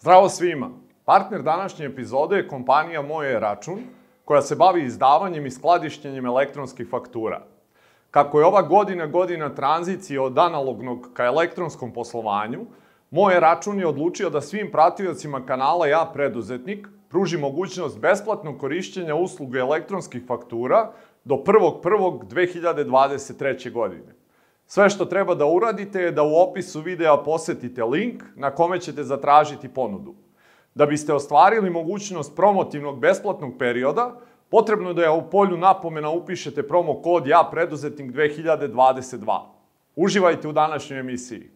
[0.00, 0.70] Zdravo svima!
[1.04, 3.78] Partner današnje epizode je kompanija Moje račun,
[4.24, 7.42] koja se bavi izdavanjem i skladištenjem elektronskih faktura.
[8.10, 12.66] Kako je ova godina godina tranzicije od analognog ka elektronskom poslovanju,
[13.10, 19.58] Moje račun je odlučio da svim pratiocima kanala Ja preduzetnik pruži mogućnost besplatnog korišćenja usluge
[19.58, 20.92] elektronskih faktura
[21.24, 23.72] do 1.1.2023.
[23.72, 24.19] godine.
[24.72, 29.04] Sve što treba da uradite je da u opisu videa posetite link na kome ćete
[29.04, 30.14] zatražiti ponudu.
[30.74, 34.20] Da biste ostvarili mogućnost promotivnog besplatnog perioda,
[34.50, 39.40] potrebno je da u polju napomena upišete promo kod Ja preduzetnik 2022.
[39.96, 41.50] Uživajte u današnjoj emisiji.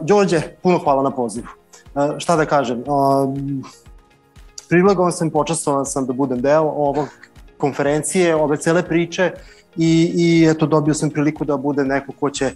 [0.00, 1.48] Đorđe, puno hvala na pozivu.
[2.18, 2.84] Šta da kažem,
[4.68, 7.06] privilegovan sam, počastovan sam da budem deo ovog
[7.58, 9.32] konferencije, ove cele priče
[9.76, 12.50] i, i eto dobio sam priliku da bude neko ko će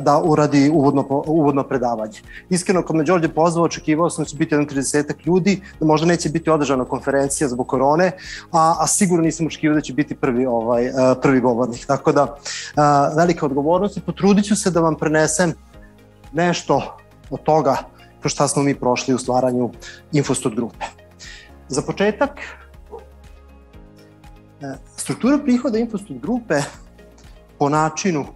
[0.00, 2.18] da uradi uvodno, uvodno predavanje.
[2.50, 6.06] Iskreno, kad me Đorđe pozvao, očekivao sam da će biti jedan 30 ljudi, da možda
[6.06, 8.12] neće biti održana konferencija zbog korone,
[8.52, 10.90] a, a sigurno nisam očekivao da će biti prvi, ovaj,
[11.22, 11.86] prvi govornik.
[11.86, 12.36] Tako da,
[13.16, 15.52] velika odgovornost i potrudit ću se da vam prenesem
[16.32, 16.96] nešto
[17.30, 17.76] od toga
[18.20, 19.70] kroz šta smo mi prošli u stvaranju
[20.12, 20.84] Infostud grupe.
[21.68, 22.30] Za početak,
[24.96, 26.54] struktura prihoda Infostud grupe
[27.58, 28.26] po načinu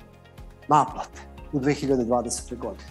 [0.68, 1.20] naplate
[1.52, 2.56] u 2020.
[2.58, 2.90] godine.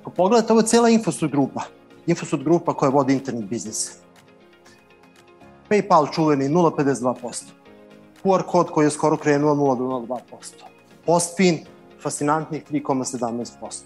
[0.00, 1.62] Ako pogledate, ovo je cela Infostud grupa.
[2.06, 3.98] Infostud grupa koja vodi internet biznis.
[5.68, 7.44] PayPal čuveni 0,52%.
[8.22, 10.18] QR kod koji je skoro krenuo 0,02%.
[11.06, 11.58] Postfin
[12.02, 13.82] fascinantnih 3,17%.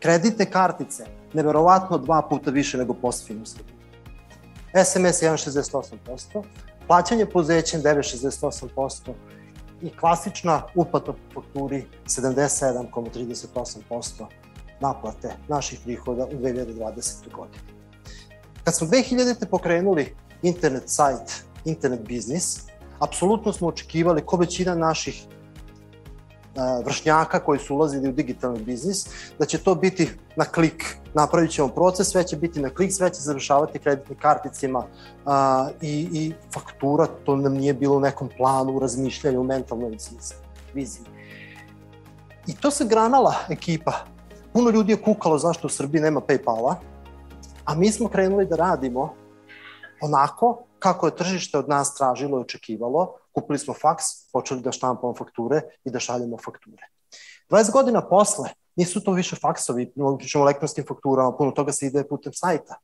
[0.00, 3.76] Kredite kartice, neverovatno dva puta više nego Postfin u Srbiji.
[4.84, 6.42] SMS 1,68%,
[6.86, 9.12] plaćanje pozećem 9,68%
[9.82, 14.26] i klasična uplata po fakturi 77,38%
[14.80, 17.32] naplate naših prihoda u 2020.
[17.32, 17.64] godini.
[18.64, 19.46] Kad smo 2000.
[19.50, 22.60] pokrenuli internet sajt, internet biznis,
[22.98, 25.26] apsolutno smo očekivali, ko većina naših
[26.84, 29.06] vršnjaka koji su ulazili u digitalni biznis,
[29.38, 30.96] da će to biti na klik.
[31.14, 34.84] Napravit ćemo proces, sve će biti na klik, sve će završavati kreditnim karticima
[35.24, 39.96] a, i, i faktura, to nam nije bilo u nekom planu, u razmišljanju, u mentalnoj
[40.74, 41.04] viziji.
[42.46, 43.92] I to se granala ekipa.
[44.52, 46.74] Puno ljudi je kukalo zašto u Srbiji nema Paypala,
[47.64, 49.14] a mi smo krenuli da radimo
[50.00, 55.14] onako kako je tržište od nas tražilo i očekivalo, kupili smo faks, počeli da štampamo
[55.14, 56.88] fakture i da šaljemo fakture.
[57.50, 62.08] 20 godina posle, nisu to više faksovi, pričamo o elektronskim fakturama, puno toga se ide
[62.08, 62.74] putem sajta.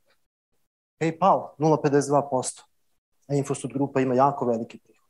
[1.00, 2.60] PayPal, 0,52%,
[3.28, 5.02] a Infostud grupa ima jako veliki prihod.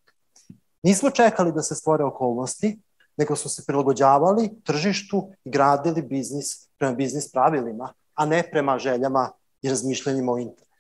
[0.83, 2.79] Nismo čekali da se stvore okolnosti,
[3.17, 9.31] nego smo se prilagođavali tržištu i gradili biznis prema biznis pravilima, a ne prema željama
[9.63, 10.72] i razmišljanjima o internetu.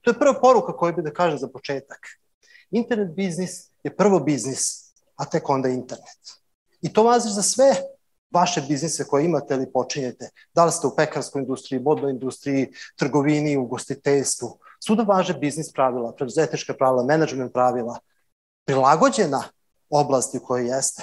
[0.00, 1.98] To je prva poruka koju bih da kažem za početak.
[2.70, 6.18] Internet biznis je prvo biznis, a tek onda internet.
[6.80, 7.74] I to vazi za sve
[8.30, 10.30] vaše biznise koje imate ili počinjete.
[10.54, 14.58] Da li ste u pekarskoj industriji, bodnoj industriji, trgovini, ugostiteljstvu.
[14.80, 17.98] Svuda važe biznis pravila, preduzetnička pravila, menadžment pravila,
[18.64, 19.42] prilagođena
[19.90, 21.02] oblasti u kojoj jeste.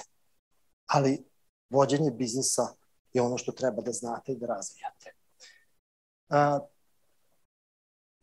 [0.85, 1.23] Ali
[1.69, 2.67] vođenje biznisa
[3.13, 5.13] je ono što treba da znate i da razvijate.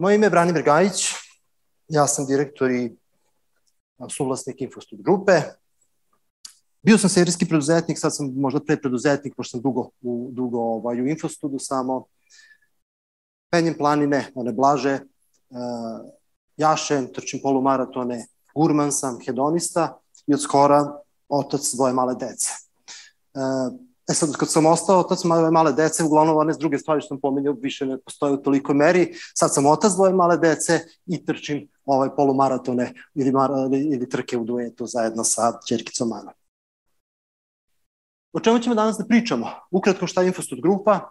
[0.03, 1.15] Moje ime je Branimir Gajić,
[1.89, 2.97] ja sam direktor i
[4.11, 5.33] suvlasnik Infostud grupe.
[6.83, 11.01] Bio sam serijski preduzetnik, sad sam možda pre preduzetnik, pošto sam dugo, u, dugo ovaj,
[11.03, 12.05] u Infostudu samo.
[13.51, 14.95] Penjem planine, one blaže,
[15.51, 16.11] uh,
[16.57, 20.99] jašem, trčim polumaratone, gurman sam, hedonista i od skora
[21.29, 22.51] otac dvoje male dece.
[23.35, 23.79] Uh,
[24.13, 27.21] E sad, kad sam ostao otac male, male dece, uglavnom one druge stvari što sam
[27.21, 29.15] pomenio više ne postoje u toliko meri.
[29.35, 34.45] Sad sam otac dvoje male dece i trčim ovaj polumaratone ili, mar, ili trke u
[34.45, 36.33] duetu zajedno sa čerkicom Ana.
[38.33, 39.47] O čemu ćemo danas da pričamo?
[39.71, 41.11] Ukratko šta je Infostud grupa,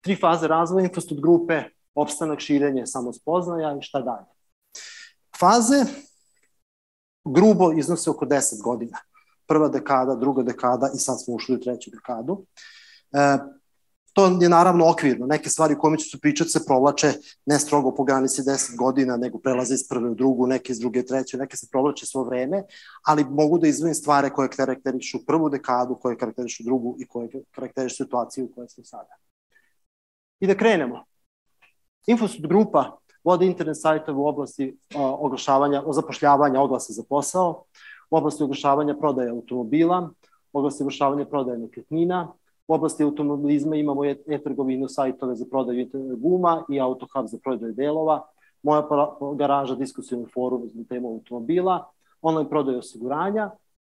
[0.00, 1.62] tri faze razvoja Infostud grupe,
[1.94, 4.26] opstanak, širenje, samospoznaja i šta dalje.
[5.40, 5.84] Faze
[7.24, 8.98] grubo iznose oko 10 godina
[9.50, 12.44] prva dekada, druga dekada i sad smo ušli u treću dekadu.
[13.12, 13.38] E,
[14.12, 15.26] to je naravno okvirno.
[15.26, 17.12] Neke stvari kome ću se pričati se provlače
[17.46, 21.00] ne strogo po granici 10 godina, nego prelaze iz prve u drugu, neke iz druge
[21.00, 22.62] u treću, neke se provlače svo vreme,
[23.06, 27.96] ali mogu da izvojim stvari koje karakterišu prvu dekadu, koje karakterišu drugu i koje karakterišu
[27.96, 29.16] situaciju u kojoj smo sada.
[30.40, 31.04] I da krenemo.
[32.06, 37.64] Infosud grupa vodi internet sajtove u oblasti o, oglašavanja, zapošljavanja oglasa za posao,
[38.10, 40.10] u oblasti oglašavanja prodaje automobila,
[40.52, 42.28] u oblasti oglašavanja prodaje nekretnina,
[42.70, 48.22] U oblasti automobilizma imamo e-trgovinu, sajtove za prodaju guma i autohub za prodaju delova,
[48.62, 48.82] moja
[49.34, 51.84] garaža, diskusijni forum za temu automobila,
[52.22, 53.50] online prodaju osiguranja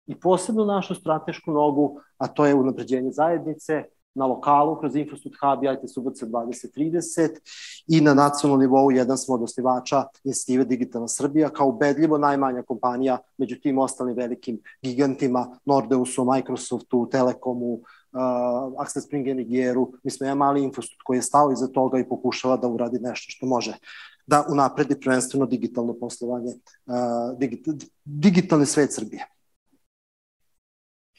[0.06, 3.84] i posebno našu stratešku nogu, a to je unapređenje zajednice,
[4.14, 7.28] na lokalu kroz Infostud Hub i IT Subotica 2030
[7.86, 13.18] i na nacionalnom nivou jedan smo od osnivača inicijative Digitalna Srbija kao ubedljivo najmanja kompanija
[13.38, 17.80] među tim ostalim velikim gigantima Nordeusu, Microsoftu, Telekomu, uh,
[18.78, 19.92] Axel Springer i Geru.
[20.02, 23.26] Mi smo jedan mali Infostud koji je stao iza toga i pokušava da uradi nešto
[23.30, 23.74] što može
[24.26, 26.52] da unapredi prvenstveno digitalno poslovanje,
[26.86, 27.74] uh, digital,
[28.04, 29.26] digitalni svet Srbije.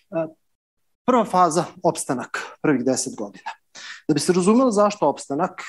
[0.09, 0.40] Uh,
[1.11, 3.49] Prva faza, opstanak, prvih deset godina.
[4.07, 5.61] Da bi se razumelo zašto opstanak,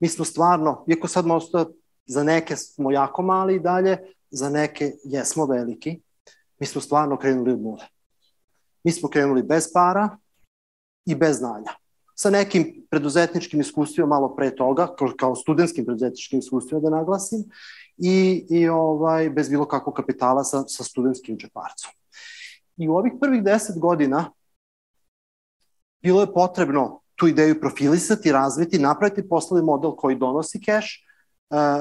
[0.00, 1.64] mi smo stvarno, iako sad možda
[2.06, 3.98] za neke smo jako mali i dalje,
[4.30, 6.00] za neke jesmo veliki,
[6.60, 7.86] mi smo stvarno krenuli od nule.
[8.84, 10.16] Mi smo krenuli bez para
[11.06, 11.74] i bez znanja.
[12.14, 17.44] Sa nekim preduzetničkim iskustvima malo pre toga, kao studentskim preduzetničkim iskustvima da naglasim,
[17.96, 21.90] i, i ovaj, bez bilo kakvog kapitala sa, sa studentskim džeparcom.
[22.76, 24.30] I u ovih prvih deset godina
[26.04, 31.06] bilo je potrebno tu ideju profilisati, razviti, napraviti poslovni model koji donosi keš,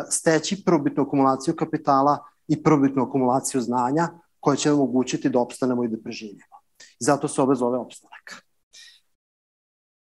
[0.10, 2.18] steći prvobitnu akumulaciju kapitala
[2.48, 4.10] i prvobitnu akumulaciju znanja
[4.40, 6.58] koja će nam omogućiti da opstanemo i da preživimo.
[7.00, 8.46] Zato se ove zove opstanak.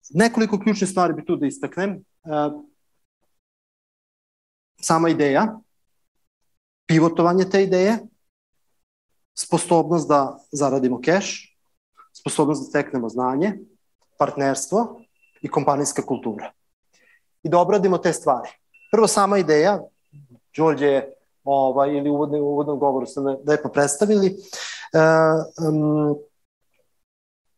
[0.10, 1.92] Nekoliko ključnih stvari bi tu da istaknem.
[1.92, 2.00] E,
[4.82, 5.60] sama ideja,
[6.86, 7.98] pivotovanje te ideje,
[9.38, 11.58] sposobnost da zaradimo keš,
[12.14, 13.60] sposobnost da steknemo znanje,
[14.20, 15.02] partnerstvo
[15.42, 16.52] i kompanijska kultura.
[17.44, 18.50] I da obradimo te stvari.
[18.92, 19.80] Prvo sama ideja,
[20.58, 21.14] Đorđe je
[21.44, 25.00] ovaj, ili uvodni, uvodnom govoru sam lepo predstavili, e,
[25.68, 26.18] um,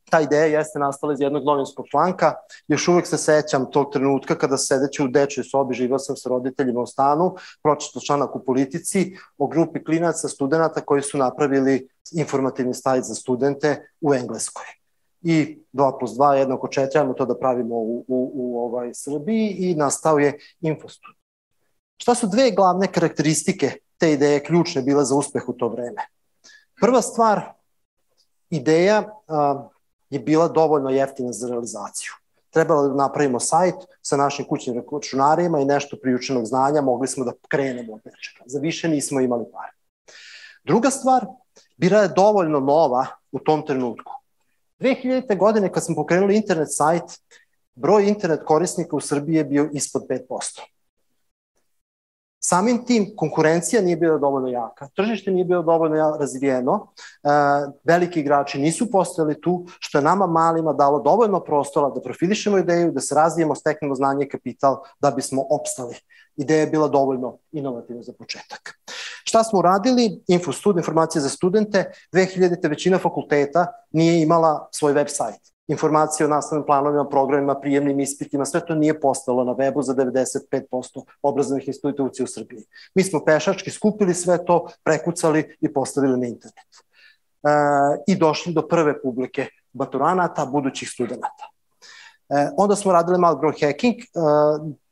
[0.09, 2.33] ta ideja jeste nastala iz jednog novinskog članka.
[2.67, 6.81] Još uvek se sećam tog trenutka kada sedeći u dečoj sobi, živao sam sa roditeljima
[6.81, 13.03] u stanu, pročito članak u politici o grupi klinaca, studenta koji su napravili informativni sajt
[13.03, 14.80] za studente u Engleskoj
[15.21, 19.55] i 2 plus 2 jednako 4, ajmo to da pravimo u, u, u ovaj Srbiji
[19.59, 21.15] i nastao je Infostud.
[21.97, 26.01] Šta su dve glavne karakteristike te ideje ključne bile za uspeh u to vreme?
[26.81, 27.41] Prva stvar,
[28.49, 29.67] ideja a,
[30.09, 32.11] je bila dovoljno jeftina za realizaciju.
[32.49, 37.31] Trebalo da napravimo sajt sa našim kućnim računarima i nešto priučenog znanja, mogli smo da
[37.47, 38.43] krenemo od nečega.
[38.45, 39.71] Za više nismo imali pare.
[40.63, 41.25] Druga stvar,
[41.77, 44.20] bila je dovoljno nova u tom trenutku
[44.81, 45.37] 2000.
[45.37, 47.03] godine kad smo pokrenuli internet sajt,
[47.75, 50.61] broj internet korisnika u Srbiji je bio ispod 5%.
[52.43, 56.87] Samim tim, konkurencija nije bila dovoljno jaka, tržište nije bilo dovoljno razvijeno,
[57.23, 57.29] e,
[57.83, 62.91] veliki igrači nisu postojali tu, što je nama malima dalo dovoljno prostora da profilišemo ideju,
[62.91, 65.95] da se razvijemo, steknemo znanje i kapital da bismo opstali.
[66.37, 68.79] Ideja je bila dovoljno inovativna za početak.
[69.23, 70.23] Šta smo uradili?
[70.27, 71.91] Infostud, informacije za studente.
[72.13, 72.69] 2000.
[72.69, 75.51] većina fakulteta nije imala svoj web sajt.
[75.67, 81.03] Informacije o nastavnim planovima, programima, prijemnim ispitima, sve to nije postalo na webu za 95%
[81.21, 82.63] obrazovnih institucija u Srbiji.
[82.95, 86.67] Mi smo pešački skupili sve to, prekucali i postavili na internet.
[87.43, 87.49] E,
[88.07, 91.50] I došli do prve publike maturanata, budućih studenta.
[92.31, 94.05] E, onda smo radili malo growth hacking, e,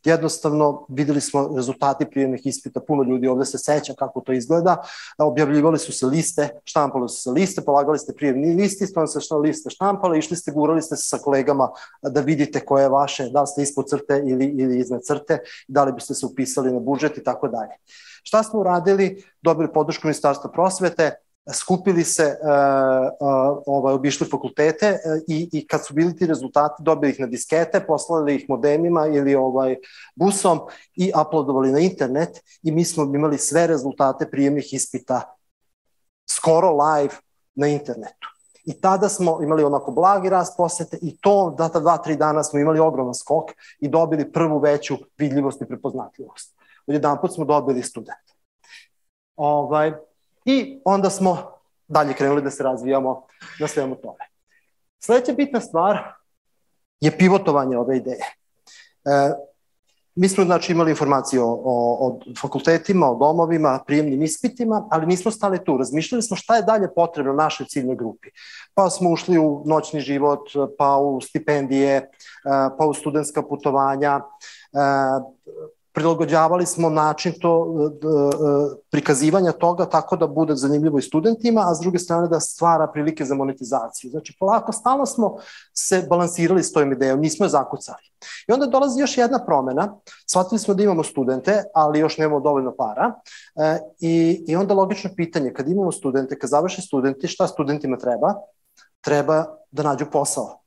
[0.03, 4.77] jednostavno videli smo rezultati prijemnih ispita, puno ljudi ovde se seća kako to izgleda,
[5.17, 9.37] objavljivali su se liste, štampali su se liste, polagali ste prijemni listi, isto se što
[9.37, 11.69] liste štampali, išli ste, gurali ste se sa kolegama
[12.01, 15.83] da vidite koje je vaše, da li ste ispod crte ili, ili iznad crte, da
[15.83, 17.71] li biste se upisali na budžet i tako dalje.
[18.23, 19.23] Šta smo uradili?
[19.41, 21.15] Dobili podršku Ministarstva prosvete,
[21.53, 27.11] skupili se, uh, ovaj, obišli fakultete uh, i, i kad su bili ti rezultati, dobili
[27.11, 29.75] ih na diskete, poslali ih modemima ili ovaj
[30.15, 30.59] busom
[30.95, 35.21] i uploadovali na internet i mi smo imali sve rezultate prijemnih ispita
[36.29, 37.13] skoro live
[37.55, 38.27] na internetu.
[38.65, 42.59] I tada smo imali onako blagi rast posete i to data dva, tri dana smo
[42.59, 46.55] imali ogroman skok i dobili prvu veću vidljivost i prepoznatljivost.
[46.87, 48.33] Odjedan put smo dobili studenta.
[49.35, 49.93] Ovaj,
[50.49, 51.51] I onda smo
[51.87, 53.27] dalje krenuli da se razvijamo
[53.59, 54.25] na svemu tome.
[54.99, 55.97] Sledeća bitna stvar
[57.01, 58.23] je pivotovanje ove ideje.
[59.05, 59.31] E,
[60.15, 65.31] mi smo znači imali informacije o, o, o fakultetima, o domovima, prijemnim ispitima, ali nismo
[65.31, 65.77] stali tu.
[65.77, 68.29] Razmišljali smo šta je dalje potrebno našoj ciljnoj grupi.
[68.73, 72.07] Pa smo ušli u noćni život, pa u stipendije, e,
[72.77, 74.21] pa u studentska putovanja,
[74.73, 74.79] e,
[75.99, 77.67] prilagođavali smo način to
[78.91, 83.25] prikazivanja toga tako da bude zanimljivo i studentima, a s druge strane da stvara prilike
[83.25, 84.11] za monetizaciju.
[84.11, 85.35] Znači, polako, stalno smo
[85.73, 88.03] se balansirali s tojom idejom, nismo je zakucali.
[88.47, 92.75] I onda dolazi još jedna promena, shvatili smo da imamo studente, ali još nemamo dovoljno
[92.77, 93.13] para,
[93.55, 98.33] e, i, i onda logično pitanje, kad imamo studente, kad završe studenti, šta studentima treba?
[99.01, 100.61] Treba da nađu posao.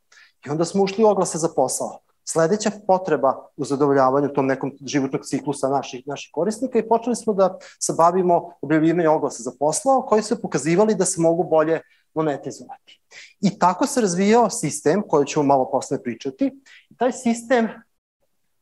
[0.47, 5.25] I onda smo ušli u oglase za posao sledeća potreba u zadovoljavanju tom nekom životnog
[5.25, 10.23] ciklusa naših, naših korisnika i počeli smo da se bavimo objavljivanjem oglasa za posao koji
[10.23, 11.81] su pokazivali da se mogu bolje
[12.15, 13.01] monetizovati.
[13.41, 16.63] I tako se razvijao sistem koji ćemo malo posle pričati.
[16.91, 17.69] I taj sistem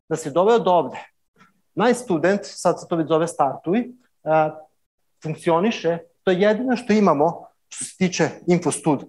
[0.09, 0.97] da se doveo do ovde.
[1.75, 3.89] Najstudent, sad se to već zove startuj,
[5.23, 9.05] funkcioniše, to je jedino što imamo što se tiče Infostud,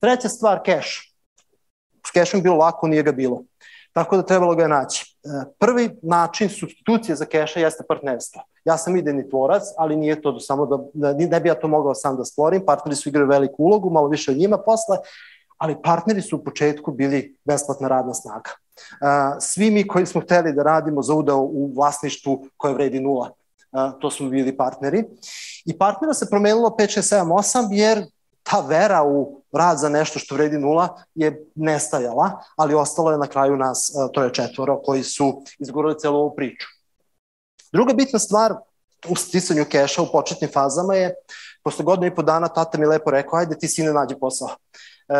[0.00, 1.08] Treća stvar, cache.
[2.06, 3.42] S cachom bilo lako, nije ga bilo.
[3.98, 5.16] Tako da trebalo ga je naći.
[5.24, 5.28] E,
[5.58, 8.42] prvi način substitucije za keša jeste partnerstvo.
[8.64, 11.94] Ja sam idejni tvorac, ali nije to samo da, da, ne bi ja to mogao
[11.94, 14.96] sam da stvorim, partneri su igrali veliku ulogu, malo više od njima posle,
[15.56, 18.50] ali partneri su u početku bili besplatna radna snaga.
[18.50, 23.30] E, svi mi koji smo hteli da radimo za udao u vlasništvu koje vredi nula,
[23.72, 25.04] e, to smo bili partneri.
[25.64, 28.04] I partnera se promenilo 5, 6, 7, 8, jer
[28.50, 33.26] ta vera u rad za nešto što vredi nula je nestajala, ali ostalo je na
[33.26, 36.66] kraju nas, e, to je četvoro, koji su izgurali celu ovu priču.
[37.72, 38.54] Druga bitna stvar
[39.08, 41.14] u stisanju keša u početnim fazama je,
[41.64, 44.48] posle godinu i po dana tata mi lepo rekao, ajde ti sine nađi posao.
[44.48, 45.14] E,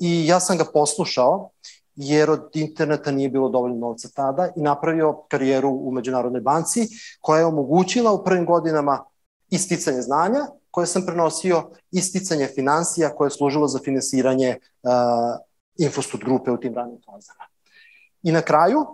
[0.00, 1.50] I ja sam ga poslušao,
[1.94, 6.88] jer od interneta nije bilo dovoljno novca tada i napravio karijeru u Međunarodnoj banci
[7.20, 9.04] koja je omogućila u prvim godinama
[9.50, 14.90] isticanje znanja koje sam prenosio, isticanje financija koje je služilo za finansiranje uh,
[15.78, 17.44] infostud grupe u tim ranim fazama.
[18.22, 18.86] I na kraju,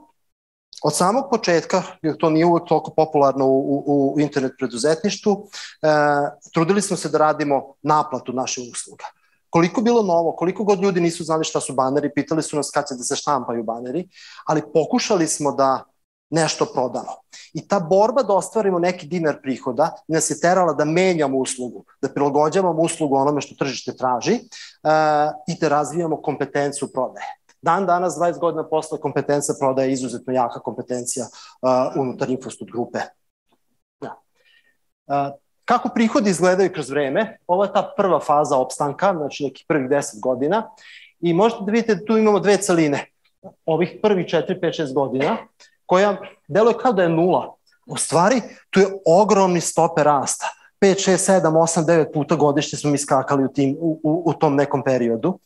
[0.83, 5.49] od samog početka, jer to nije uvek toliko popularno u, u, u internet preduzetništvu, uh,
[6.55, 9.05] trudili smo se da radimo naplatu naše usluga.
[9.51, 12.89] Koliko bilo novo, koliko god ljudi nisu znali šta su baneri, pitali su nas kad
[12.89, 14.09] će da se štampaju baneri,
[14.45, 15.85] ali pokušali smo da
[16.31, 17.13] nešto prodano.
[17.55, 22.09] I ta borba da ostvarimo neki dinar prihoda nas je terala da menjamo uslugu, da
[22.09, 24.91] prilagođavamo uslugu onome što tržište traži uh,
[25.49, 27.27] i da razvijamo kompetenciju prodaje.
[27.63, 32.99] Dan danas, 20 godina posle, kompetencija prodaje je izuzetno jaka kompetencija uh, unutar Infostud grupe.
[34.01, 34.15] Ja.
[35.07, 37.39] Uh, kako prihodi izgledaju kroz vreme?
[37.47, 40.71] Ovo je ta prva faza opstanka, znači nekih prvih 10 godina.
[41.21, 43.07] I možete da vidite da tu imamo dve celine.
[43.65, 45.37] Ovih prvih 4, 5, 6 godina
[45.87, 46.17] koja
[46.49, 47.55] deluje kao da je nula.
[47.87, 50.47] U stvari, tu je ogromni stope rasta.
[50.81, 54.33] 5, 6, 7, 8, 9 puta godišnje smo mi skakali u, tim, u, u, u
[54.33, 55.39] tom nekom periodu.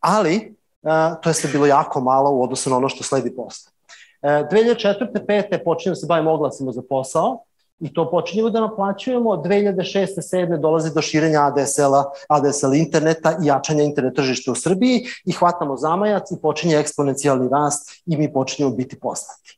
[0.00, 3.72] Ali, uh, to je bilo jako malo u odnosu na ono što sledi posle.
[4.22, 5.26] Uh, 2004.
[5.26, 5.64] 5.
[5.64, 7.42] počinjemo se bavimo oglasima za posao
[7.80, 9.30] i to počinjemo da naplaćujemo.
[9.30, 10.06] 2006.
[10.32, 10.60] 7.
[10.60, 16.30] dolazi do širenja ADSL-a, ADSL interneta i jačanja internet tržišta u Srbiji i hvatamo zamajac
[16.30, 19.55] i počinje eksponencijalni rast i mi počinjemo biti poznati.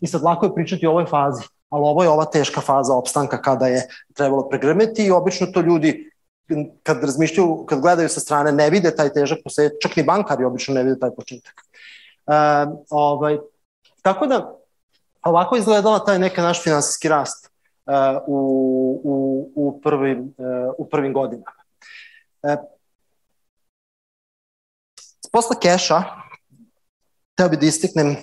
[0.00, 3.42] I sad lako je pričati o ovoj fazi, ali ovo je ova teška faza opstanka
[3.42, 6.10] kada je trebalo pregrmeti i obično to ljudi
[6.82, 10.74] kad razmišljaju, kad gledaju sa strane ne vide taj težak posjet, čak ni bankari obično
[10.74, 11.54] ne vide taj početak.
[12.26, 13.38] E, ovaj,
[14.02, 14.58] tako da
[15.22, 17.52] ovako izgledala taj neka naš finansijski rast
[17.86, 21.62] uh, u, u, u, prvim, uh, u prvim godinama.
[22.42, 22.54] Uh,
[25.32, 26.02] posle keša,
[27.34, 28.16] teo bi da istiknem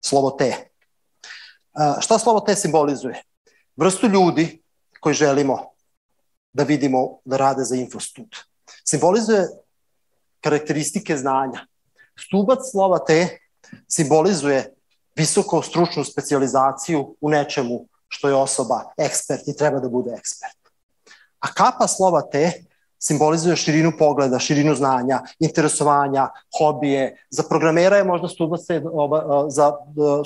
[0.00, 0.70] slovo T.
[2.00, 3.22] Šta slovo T simbolizuje?
[3.76, 4.62] Vrstu ljudi
[5.00, 5.70] koji želimo
[6.52, 8.36] da vidimo da rade za infostud.
[8.84, 9.48] Simbolizuje
[10.40, 11.66] karakteristike znanja.
[12.18, 13.38] Stubac slova T
[13.88, 14.74] simbolizuje
[15.16, 20.58] visoko stručnu specializaciju u nečemu što je osoba ekspert i treba da bude ekspert.
[21.40, 22.52] A kapa slova T
[23.02, 26.28] simbolizuje širinu pogleda, širinu znanja, interesovanja,
[26.58, 27.26] hobije.
[27.30, 28.60] Za programera je možda stubac,
[29.48, 29.72] za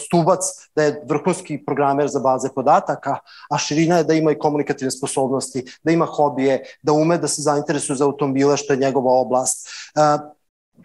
[0.06, 0.40] stubac
[0.76, 3.16] da je vrhunski programer za baze podataka,
[3.50, 7.42] a širina je da ima i komunikativne sposobnosti, da ima hobije, da ume da se
[7.42, 9.68] zainteresuje za automobile, što je njegova oblast.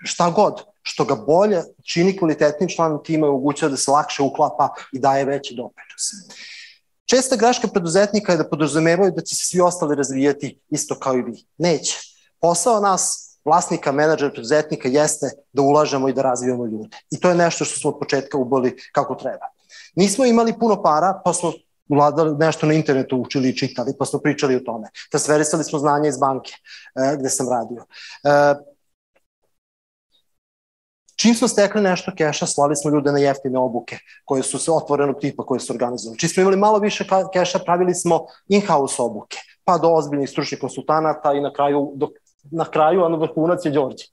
[0.03, 4.69] Šta god, što ga bolje čini kvalitetnim članom tima i omogućava da se lakše uklapa
[4.93, 6.13] i daje veći doprinos.
[7.09, 11.21] Česta greška preduzetnika je da podrazumevaju da će se svi ostali razvijati isto kao i
[11.21, 11.45] vi.
[11.57, 11.97] Neće.
[12.41, 16.97] Posao nas, vlasnika, menadžera, preduzetnika jeste da ulažemo i da razvijamo ljude.
[17.11, 19.49] I to je nešto što smo od početka uboli kako treba.
[19.95, 21.53] Nismo imali puno para, pa smo
[21.89, 24.87] uladali nešto na internetu učili i čitali, pa smo pričali o tome.
[25.11, 26.53] Transferisali smo znanje iz banke
[26.95, 27.85] e, gde sam radio.
[28.23, 28.29] E,
[31.21, 35.19] Čim smo stekli nešto keša, slali smo ljude na jeftine obuke koje su se otvorenog
[35.19, 36.17] tipa, koje su organizovane.
[36.17, 41.33] Čim smo imali malo više keša, pravili smo in-house obuke, pa do ozbiljnih stručnih konsultanata
[41.33, 42.09] i na kraju, do,
[42.51, 44.05] na kraju, na vrhunac je Đorđe.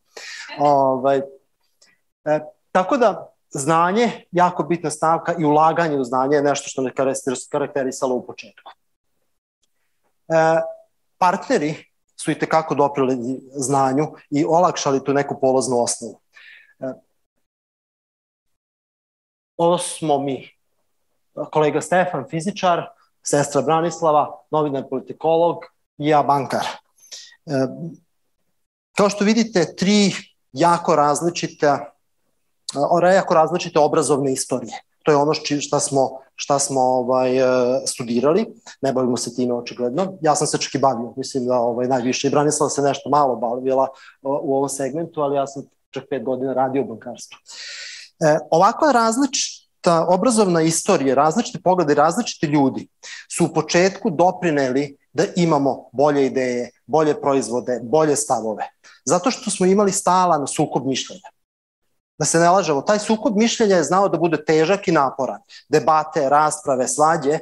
[0.59, 1.23] Ovaj,
[2.25, 2.41] e,
[2.73, 6.93] tako da, znanje, jako bitna stavka i ulaganje u znanje je nešto što me
[7.51, 8.73] karakterisalo u početku.
[10.29, 10.61] E,
[11.19, 11.75] partneri
[12.17, 16.21] su i tekako doprili znanju i olakšali tu neku poloznu osnovu.
[19.57, 20.49] Ovo smo mi.
[21.53, 22.87] Kolega Stefan, fizičar,
[23.23, 25.57] sestra Branislava, novinar politikolog
[25.99, 26.67] i ja bankar.
[27.47, 27.53] E,
[28.97, 30.13] kao što vidite, tri
[30.53, 31.67] jako različite,
[33.15, 34.83] jako različite obrazovne istorije.
[35.03, 37.47] To je ono šta smo, šta smo ovaj, e,
[37.87, 38.47] studirali,
[38.81, 40.19] ne bavimo se time očigledno.
[40.21, 42.29] Ja sam se čak i bavio, mislim da ovaj, najviše.
[42.29, 43.89] I Branislava se nešto malo bavila
[44.23, 47.39] u ovom segmentu, ali ja sam čak pet godina radio u bankarstvu.
[48.21, 52.89] E, ovakva različita obrazovna istorija, različite poglede, različiti ljudi
[53.31, 58.69] su u početku doprineli da imamo bolje ideje, bolje proizvode, bolje stavove.
[59.05, 61.31] Zato što smo imali stalan sukob mišljenja.
[62.19, 65.41] Da se ne lažemo, taj sukob mišljenja je znao da bude težak i naporan.
[65.69, 67.39] Debate, rasprave, svađe,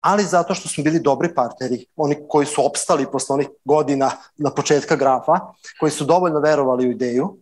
[0.00, 4.50] ali zato što smo bili dobri partneri, oni koji su opstali posle onih godina na
[4.50, 5.40] početka grafa,
[5.80, 7.36] koji su dovoljno verovali u ideju,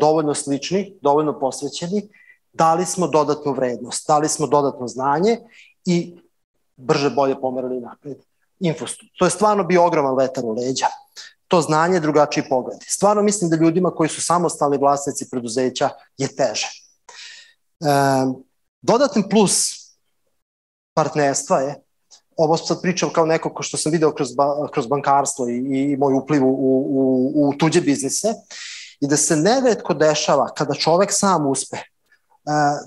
[0.00, 2.08] dovoljno slični, dovoljno posvećeni,
[2.52, 5.38] dali smo dodatnu vrednost, dali smo dodatno znanje
[5.84, 6.16] i
[6.76, 8.16] brže bolje pomerali napred.
[8.60, 9.06] Infostu.
[9.18, 10.86] To je stvarno bio ogroman vetar u leđa.
[11.48, 12.78] To znanje, drugačiji pogled.
[12.88, 16.68] Stvarno mislim da ljudima koji su samostalni vlasnici preduzeća je teže.
[17.80, 17.86] E,
[18.82, 19.72] dodatni plus
[20.94, 21.74] partnerstva je,
[22.36, 25.96] ovo sad pričam kao neko ko što sam video kroz, ba, kroz bankarstvo i, i
[25.96, 28.28] moj upliv u, u, u tuđe biznise,
[29.02, 31.82] i da se nevetko dešava kada čovek sam uspe e,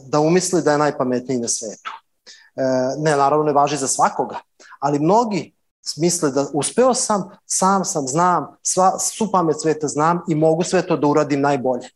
[0.08, 1.92] da umisli da je najpametniji na svetu.
[2.56, 2.62] E,
[2.98, 4.40] ne, naravno ne važi za svakoga,
[4.80, 5.54] ali mnogi
[5.98, 10.88] misle da uspeo sam, sam sam, znam, sva, svu pamet sveta znam i mogu sve
[10.88, 11.90] to da uradim najbolje.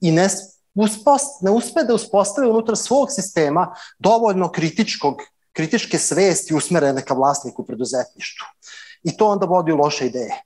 [0.00, 0.28] I ne,
[0.74, 5.14] uspost, ne uspe da uspostave unutar svog sistema dovoljno kritičkog
[5.52, 8.46] kritičke svesti usmerene ka vlasniku u preduzetništvu.
[9.02, 10.42] I to onda vodi u loše ideje.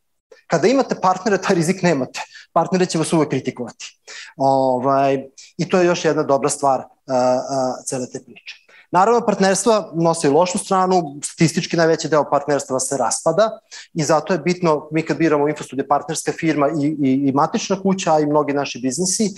[0.49, 2.25] Kada imate partnera, taj rizik nemate.
[2.53, 4.01] Partnere će vas uvek kritikovati.
[4.37, 5.25] Ovaj,
[5.57, 8.69] I to je još jedna dobra stvar uh, uh, cele te priče.
[8.91, 13.59] Naravno, partnerstva nose lošu stranu, statistički najveći deo partnerstva se raspada
[13.95, 18.15] i zato je bitno, mi kad biramo infostudije partnerska firma i, i, i matična kuća,
[18.15, 19.33] a i mnogi naši biznisi, e,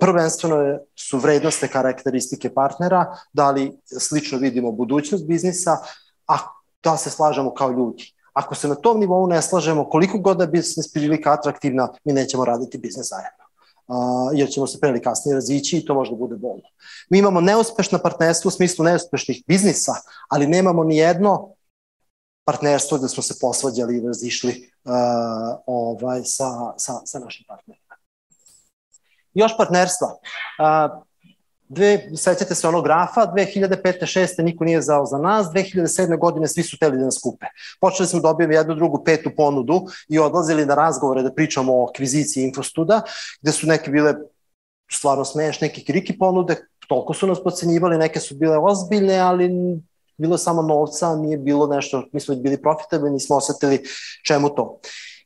[0.00, 5.78] prvenstveno su vrednostne karakteristike partnera, da li slično vidimo budućnost biznisa,
[6.28, 6.36] a
[6.84, 8.13] da se slažemo kao ljudi.
[8.34, 12.44] Ako se na tom nivou ne slažemo, koliko god da biznis prilika atraktivna, mi nećemo
[12.44, 13.44] raditi biznis zajedno
[13.88, 16.68] a, jer ćemo se pre ili kasnije razići i to možda bude bolno.
[17.10, 19.92] Mi imamo neuspešna partnerstva u smislu neuspešnih biznisa,
[20.28, 21.54] ali nemamo ni jedno
[22.44, 24.92] partnerstvo gde smo se posvađali i razišli uh,
[25.66, 26.44] ovaj, sa,
[26.76, 27.84] sa, sa našim partnerima.
[29.34, 30.08] Još partnerstva.
[30.08, 31.04] Uh,
[31.74, 34.18] Dve, sećate se onog grafa, 2005.
[34.18, 34.42] 6.
[34.42, 36.18] niko nije zao za nas, 2007.
[36.18, 37.46] godine svi su teli da nas kupe.
[37.80, 41.88] Počeli smo da dobijemo jednu drugu petu ponudu i odlazili na razgovore da pričamo o
[41.88, 43.02] akviziciji Infostuda,
[43.42, 44.14] gde su neke bile
[44.92, 46.56] stvarno smešne, neke kriki ponude,
[46.88, 49.50] toliko su nas pocenjivali, neke su bile ozbiljne, ali
[50.16, 53.82] bilo je samo novca, nije bilo nešto, mi smo bili profitabilni, nismo osetili
[54.26, 54.78] čemu to.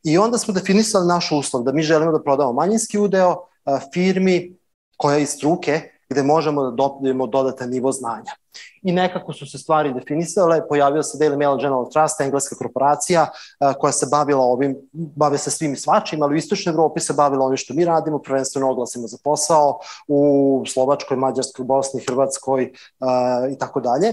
[0.03, 3.37] I onda smo definisali naš uslov, da mi želimo da prodamo manjinski udeo
[3.93, 4.57] firmi
[4.97, 8.33] koja iz struke gde možemo da dobijemo dodatan nivo znanja.
[8.83, 13.27] i nekako su se stvari definisale, pojavio se Daily Mail General Trust, engleska korporacija
[13.79, 17.45] koja se bavila ovim, bave se svim i svačim, ali u Istočnoj Evropi se bavila
[17.45, 22.73] ovim što mi radimo, prvenstveno oglasimo za posao, u Slovačkoj, Mađarskoj, Bosni, Hrvatskoj
[23.53, 24.13] i tako dalje.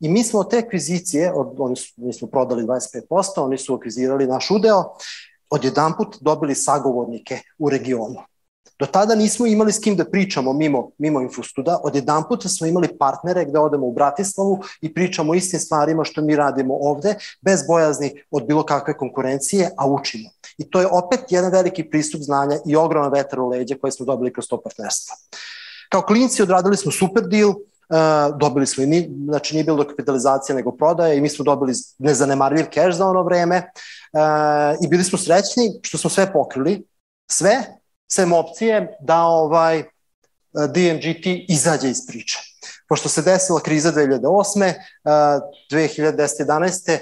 [0.00, 3.00] I mi smo te akvizicije, od, oni su, mi smo prodali 25%,
[3.36, 4.84] oni su akvizirali naš udeo,
[5.50, 8.35] odjedan put dobili sagovornike u regionu.
[8.78, 12.98] Do tada nismo imali s kim da pričamo mimo, mimo Infostuda, odjedan puta smo imali
[12.98, 17.66] partnere gde odemo u Bratislavu i pričamo o istim stvarima što mi radimo ovde, bez
[17.68, 20.30] bojazni od bilo kakve konkurencije, a učimo.
[20.58, 24.06] I to je opet jedan veliki pristup znanja i ogroman vetar u leđe koje smo
[24.06, 25.16] dobili kroz to partnerstvo.
[25.88, 27.54] Kao klinci odradili smo super deal,
[27.88, 31.72] Uh, dobili smo i ni, znači nije bilo kapitalizacija nego prodaje i mi smo dobili
[31.98, 33.56] nezanemarljiv keš za ono vreme
[34.12, 36.82] uh, i bili smo srećni što smo sve pokrili,
[37.30, 39.82] sve sem opcije da ovaj
[40.52, 42.38] DMGT izađe iz priče.
[42.88, 44.72] Pošto se desila kriza 2008.
[45.70, 46.98] 2010-11.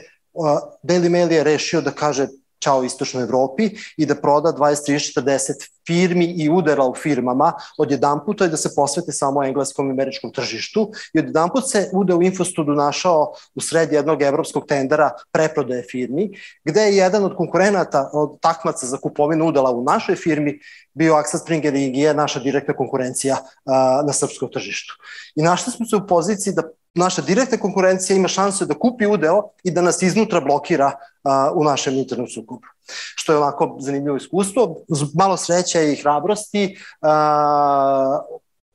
[0.83, 2.27] Daily Mail je rešio da kaže
[2.65, 7.91] čao istočnoj Evropi i da proda 20, 30, 40 firmi i udara u firmama od
[7.91, 11.71] jedan puta i da se posvete samo engleskom i američkom tržištu i od jedan put
[11.71, 16.31] se ude u Infostudu našao u sred jednog evropskog tendera preprodaje firmi,
[16.65, 20.59] gde je jedan od konkurenata, od takmaca za kupovinu udela u našoj firmi
[20.95, 24.95] bio Axel Springer i je naša direktna konkurencija a, na srpskom tržištu.
[25.37, 26.63] I našli smo se u poziciji da
[26.95, 31.65] naša direktna konkurencija ima šansu da kupi udeo i da nas iznutra blokira a, u
[31.65, 32.63] našem internom sukobu.
[33.15, 34.77] Što je onako zanimljivo iskustvo.
[35.15, 38.21] Malo sreća i hrabrosti a,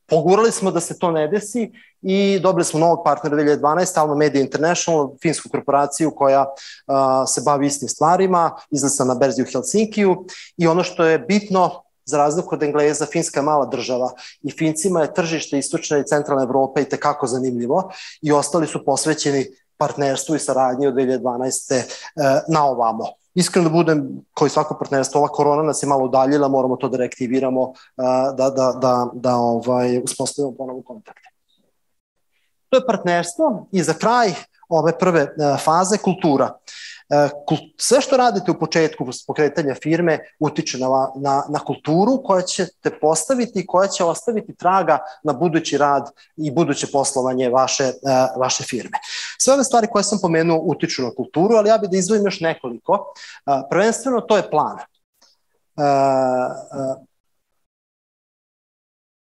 [0.06, 4.40] pogurali smo da se to ne desi i dobili smo novog partnera 2012, Alma Media
[4.40, 6.46] International, finsku korporaciju koja
[6.86, 10.24] a, se bavi istim stvarima, izlisa na berzi u Helsinkiju
[10.56, 14.10] i ono što je bitno, za razliku od Engleza, Finska je mala država
[14.42, 17.90] i Fincima je tržište istočne i centralne Evrope i tekako zanimljivo
[18.22, 19.46] i ostali su posvećeni
[19.80, 21.74] partnerstvu i saradnji od 2012.
[21.74, 21.84] E,
[22.48, 23.06] na ovamo.
[23.34, 26.88] Iskreno da budem, kao i svako partnerstvo, ova korona nas je malo udaljila, moramo to
[26.88, 28.02] da reaktiviramo, e,
[28.36, 31.28] da, da, da, da ovaj, uspostavimo ponovo kontakte.
[32.68, 34.34] To je partnerstvo i za kraj
[34.68, 36.46] ove prve e, faze kultura.
[36.46, 36.79] E,
[37.76, 43.60] sve što radite u početku pokretanja firme utiče na, na, na kulturu koja ćete postaviti
[43.60, 47.92] i koja će ostaviti traga na budući rad i buduće poslovanje vaše, e,
[48.36, 48.98] vaše firme.
[49.38, 52.40] Sve ove stvari koje sam pomenuo utiču na kulturu, ali ja bih da izdvojim još
[52.40, 53.12] nekoliko.
[53.70, 54.76] Prvenstveno to je plan.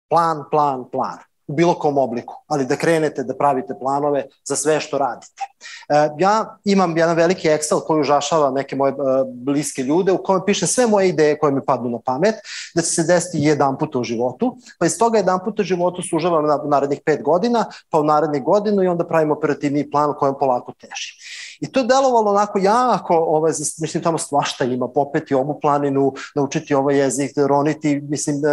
[0.10, 4.80] Plan, plan, plan u bilo kom obliku, ali da krenete da pravite planove za sve
[4.80, 5.43] što radite.
[5.89, 8.95] E, ja imam jedan veliki Excel koji užašava neke moje e,
[9.27, 12.36] bliske ljude u kome pišem sve moje ideje koje mi padnu na pamet,
[12.75, 16.01] da će se desiti jedan puta u životu, pa iz toga jedan puta u životu
[16.01, 20.36] sužavam na narednih pet godina, pa u narednih godinu i onda pravim operativni plan kojem
[20.39, 21.13] polako teži.
[21.62, 26.74] I to je delovalo onako jako, ovaj, mislim, tamo svašta ima, popeti ovu planinu, naučiti
[26.74, 28.50] ovaj jezik, roniti, mislim, e,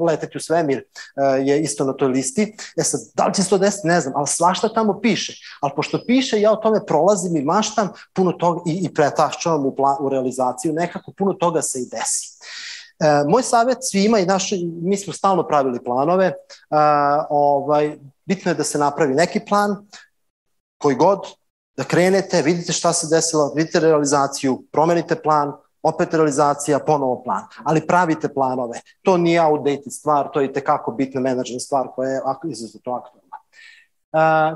[0.00, 0.84] leteti u svemir
[1.44, 2.56] je isto na toj listi.
[2.76, 5.32] E sad, da li će se to desiti, ne znam, ali svašta tamo piše.
[5.60, 9.74] Ali pošto piše, ja o tome prolazim i maštam puno toga i, i pretašćavam u,
[9.74, 12.36] plan, u realizaciju, nekako puno toga se i desi.
[13.00, 16.34] E, moj savjet svima i naši, mi smo stalno pravili planove, e,
[17.30, 19.76] ovaj, bitno je da se napravi neki plan,
[20.78, 21.20] koji god,
[21.76, 27.42] da krenete, vidite šta se desilo, vidite realizaciju, promenite plan, opet realizacija, ponovo plan.
[27.64, 28.80] Ali pravite planove.
[29.02, 33.25] To nije outdated stvar, to je tekako bitna menadžerna stvar koja je izuzetno aktualna.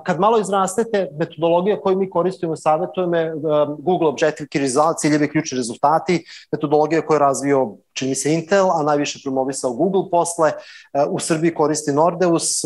[0.05, 3.35] Kad malo izrastete, metodologija koju mi koristimo savjetujemo je
[3.79, 8.83] Google Objective Key Results, ciljevi ključni rezultati, metodologija koju je razvio čini se Intel, a
[8.83, 10.53] najviše promovisao Google posle.
[11.09, 12.63] U Srbiji koristi Nordeus,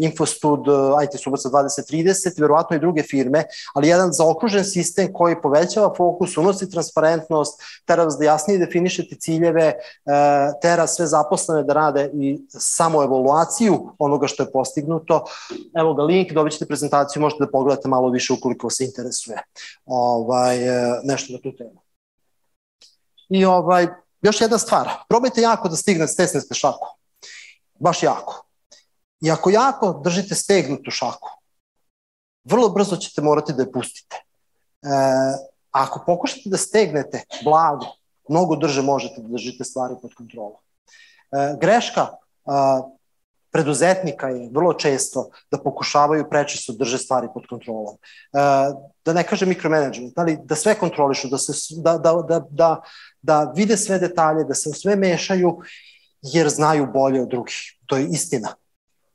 [0.00, 0.60] Infostud,
[1.04, 6.70] IT Subaca 2030, verovatno i druge firme, ali jedan zaokružen sistem koji povećava fokus, unosi
[6.70, 9.72] transparentnost, tera vas da jasnije definišete ciljeve,
[10.62, 15.24] tera sve zaposlene da rade i samo evaluaciju onoga što je postignuto.
[15.82, 19.42] Evo ga link, dobit ćete prezentaciju, možete da pogledate malo više ukoliko se interesuje
[19.86, 20.58] ovaj,
[21.04, 21.82] nešto na tu temu.
[23.28, 23.86] I ovaj,
[24.22, 26.88] Još jedna stvar, probajte jako da stignete stesnete šaku.
[27.80, 28.46] Baš jako.
[29.20, 31.28] I ako jako držite stegnutu šaku,
[32.44, 34.16] vrlo brzo ćete morati da je pustite.
[34.16, 34.88] E,
[35.70, 37.86] ako pokušate da stegnete blago,
[38.28, 40.60] mnogo drže možete da držite stvari pod kontrolom.
[41.32, 42.08] E, greška
[42.44, 42.82] a,
[43.52, 47.96] preduzetnika je vrlo često da pokušavaju prečesto drže stvari pod kontrolom.
[47.96, 48.38] E,
[49.04, 52.80] da ne kažem mikromanagement, ali da sve kontrolišu, da, se, da, da, da, da,
[53.22, 55.58] da vide sve detalje, da se sve mešaju,
[56.22, 57.56] jer znaju bolje od drugih.
[57.86, 58.54] To je istina.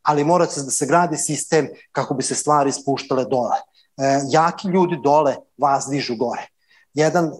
[0.07, 3.57] ali mora se da se gradi sistem kako bi se stvari spuštale dole.
[3.97, 6.47] E, jaki ljudi dole vas dižu gore.
[6.93, 7.31] Jedan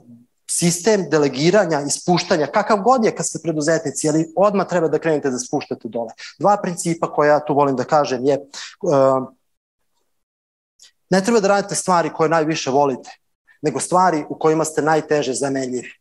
[0.52, 5.30] sistem delegiranja i spuštanja, kakav god je kad ste preduzetnici, ali odmah treba da krenete
[5.30, 6.12] da spuštate dole.
[6.40, 9.28] Dva principa koja ja tu volim da kažem je uh,
[11.10, 13.10] ne treba da radite stvari koje najviše volite,
[13.62, 15.92] nego stvari u kojima ste najteže zamenljivi.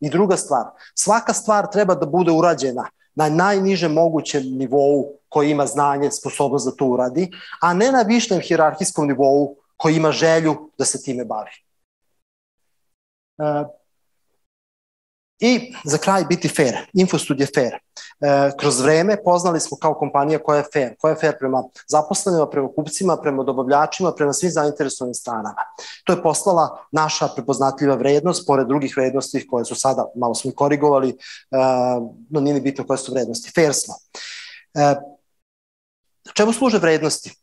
[0.00, 0.64] I druga stvar,
[0.94, 6.76] svaka stvar treba da bude urađena na najnižem mogućem nivou koji ima znanje, sposobnost da
[6.76, 11.50] to uradi, a ne na višnem hirarhijskom nivou koji ima želju da se time bavi.
[15.42, 17.74] I za kraj biti fair, Infostud je fair.
[17.74, 22.46] E, kroz vreme poznali smo kao kompanija koja je fair, koja je fair prema zaposlenima,
[22.50, 25.64] prema kupcima, prema dobavljačima, prema svim zainteresovanim stranama.
[26.04, 31.08] To je poslala naša prepoznatljiva vrednost, pored drugih vrednosti koje su sada, malo smo korigovali,
[31.10, 31.16] e,
[32.30, 33.52] no nije ni bitno koje su vrednosti.
[33.54, 33.94] Fair smo.
[34.74, 34.94] E,
[36.34, 37.41] čemu služe vrednosti?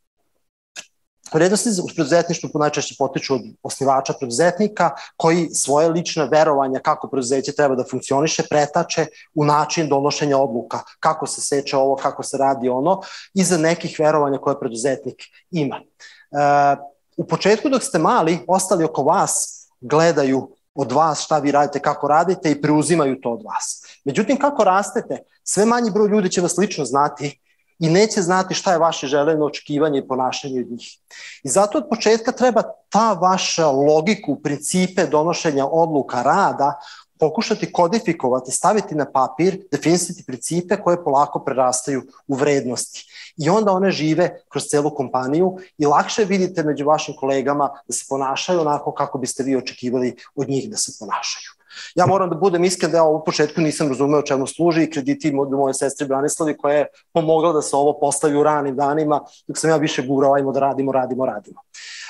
[1.34, 7.76] Vrednosti u preduzetništvu najčešće potiču od osnivača preduzetnika koji svoje lične verovanja kako preduzeće treba
[7.76, 13.02] da funkcioniše pretače u način donošenja odluka, kako se seče ovo, kako se radi ono,
[13.34, 15.16] iza nekih verovanja koje preduzetnik
[15.52, 15.80] ima.
[15.80, 16.76] E,
[17.18, 22.08] u početku dok ste mali, ostali oko vas gledaju od vas šta vi radite, kako
[22.08, 23.82] radite i preuzimaju to od vas.
[24.06, 27.40] Međutim, kako rastete, sve manji broj ljudi će vas lično znati
[27.80, 30.98] i neće znati šta je vaše želeno očekivanje i ponašanje od njih.
[31.44, 36.80] I zato od početka treba ta vaša logiku, principe donošenja odluka rada
[37.20, 43.06] pokušati kodifikovati, staviti na papir, definisati principe koje polako prerastaju u vrednosti.
[43.38, 48.06] I onda one žive kroz celu kompaniju i lakše vidite među vašim kolegama da se
[48.10, 51.59] ponašaju onako kako biste vi očekivali od njih da se ponašaju.
[51.96, 55.34] Ja moram da budem iskren da ja u početku nisam razumeo čemu služi i krediti
[55.40, 59.58] od moje sestre Branislavi koja je pomogla da se ovo postavi u ranim danima dok
[59.58, 61.62] sam ja više gurao, ajmo da radimo, radimo, radimo.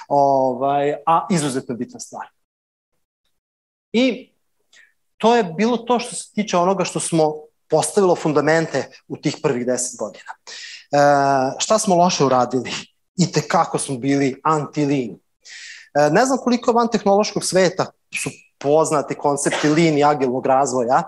[0.07, 2.27] Ovaj, a izuzetno bitna stvar.
[3.93, 4.31] I
[5.17, 7.33] to je bilo to što se tiče onoga što smo
[7.69, 10.31] postavilo fundamente u tih prvih deset godina.
[10.91, 10.97] E,
[11.59, 12.71] šta smo loše uradili?
[13.17, 15.17] I te kako smo bili anti-lean.
[15.93, 21.03] E, ne znam koliko van tehnološkog sveta su poznati koncepti lean i agilnog razvoja,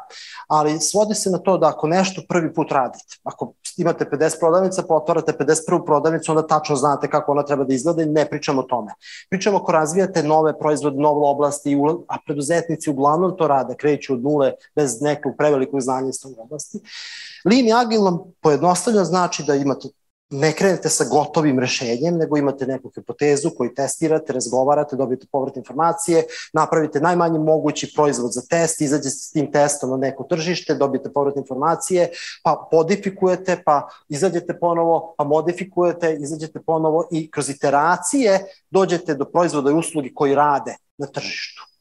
[0.47, 4.83] ali svodi se na to da ako nešto prvi put radite, ako imate 50 prodavnica,
[4.87, 5.85] pa otvarate 51.
[5.85, 8.93] prodavnicu, onda tačno znate kako ona treba da izgleda i ne pričamo o tome.
[9.29, 14.51] Pričamo ako razvijate nove proizvode, nove oblasti, a preduzetnici uglavnom to rade, kreću od nule
[14.75, 16.79] bez nekog prevelikog znanja iz tog oblasti.
[17.45, 19.87] Lean i agilno pojednostavljeno znači da imate
[20.31, 26.23] ne krenete sa gotovim rešenjem, nego imate neku hipotezu koju testirate, razgovarate, dobijete povrat informacije,
[26.53, 31.37] napravite najmanji mogući proizvod za test, izađete s tim testom na neko tržište, dobijete povrat
[31.37, 32.09] informacije,
[32.43, 39.71] pa modifikujete, pa izađete ponovo, pa modifikujete, izađete ponovo i kroz iteracije dođete do proizvoda
[39.71, 41.71] i uslugi koji rade na tržištu.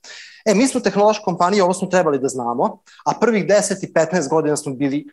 [0.44, 4.28] E, mi smo tehnološka kompanija, ovo smo trebali da znamo, a prvih 10 i 15
[4.28, 5.06] godina smo bili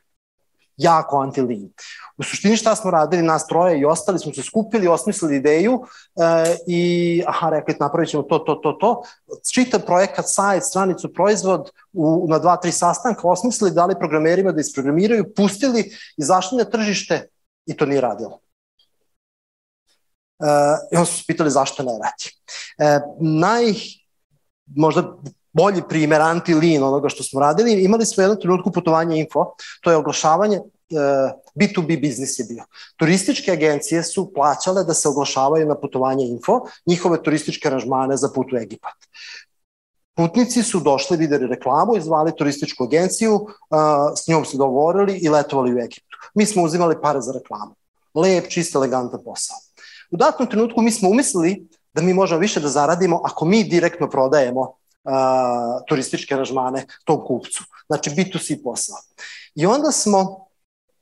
[0.77, 1.69] jako anti-lean.
[2.17, 5.83] U suštini šta smo radili, nas troje i ostali smo se skupili, osmislili ideju
[6.15, 9.03] e, i aha, rekli napravit ćemo to, to, to, to.
[9.53, 15.33] Čitav projekat, sajt, stranicu, proizvod u, na dva, tri sastanka osmislili, dali programerima da isprogramiraju,
[15.35, 17.29] pustili, izašli na tržište
[17.65, 18.39] i to nije radilo.
[20.39, 20.47] E,
[20.91, 22.31] I onda su se pitali zašto ne radi.
[22.77, 23.73] E, naj,
[24.75, 25.17] možda
[25.57, 29.45] bolji primer anti-lean onoga što smo radili, imali smo jednu trenutku putovanje info,
[29.81, 30.61] to je oglašavanje,
[31.55, 32.63] B2B biznis je bio.
[32.95, 38.53] Turističke agencije su plaćale da se oglašavaju na putovanje info, njihove turističke aranžmane za put
[38.53, 38.95] u Egipat.
[40.15, 43.47] Putnici su došli, videli reklamu, izvali turističku agenciju,
[44.15, 46.17] s njom se dogovorili i letovali u Egiptu.
[46.33, 47.75] Mi smo uzimali pare za reklamu.
[48.15, 49.57] Lep, čist, elegantan posao.
[50.11, 54.09] U datom trenutku mi smo umislili da mi možemo više da zaradimo ako mi direktno
[54.09, 54.73] prodajemo
[55.07, 57.63] a, turističke aranžmane tom kupcu.
[57.87, 58.95] Znači B2C posao.
[59.55, 60.47] I onda smo,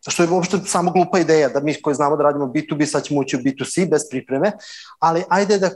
[0.07, 3.19] što je uopšte samo glupa ideja, da mi koji znamo da radimo B2B, sad ćemo
[3.19, 4.51] ući u B2C bez pripreme,
[4.99, 5.69] ali ajde da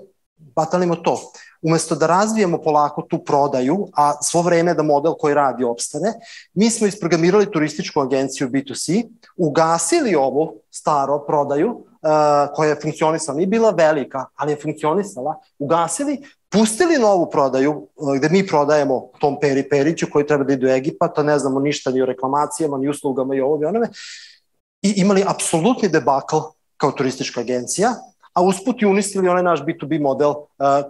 [0.56, 1.32] batalimo to.
[1.62, 6.14] Umesto da razvijemo polako tu prodaju, a svo vreme da model koji radi opstane,
[6.54, 11.86] mi smo isprogramirali turističku agenciju B2C, ugasili ovu staro prodaju,
[12.56, 18.48] koja je funkcionisala, nije bila velika, ali je funkcionisala, ugasili, pustili novu prodaju, gde mi
[18.48, 22.06] prodajemo tom Peri Periću koji treba da ide u Egipata, ne znamo ništa ni o
[22.06, 23.88] reklamacijama, ni uslugama i ovo i onome,
[24.82, 26.38] i imali apsolutni debakl
[26.78, 27.94] kao turistička agencija,
[28.34, 30.34] a usput i unistili onaj naš B2B model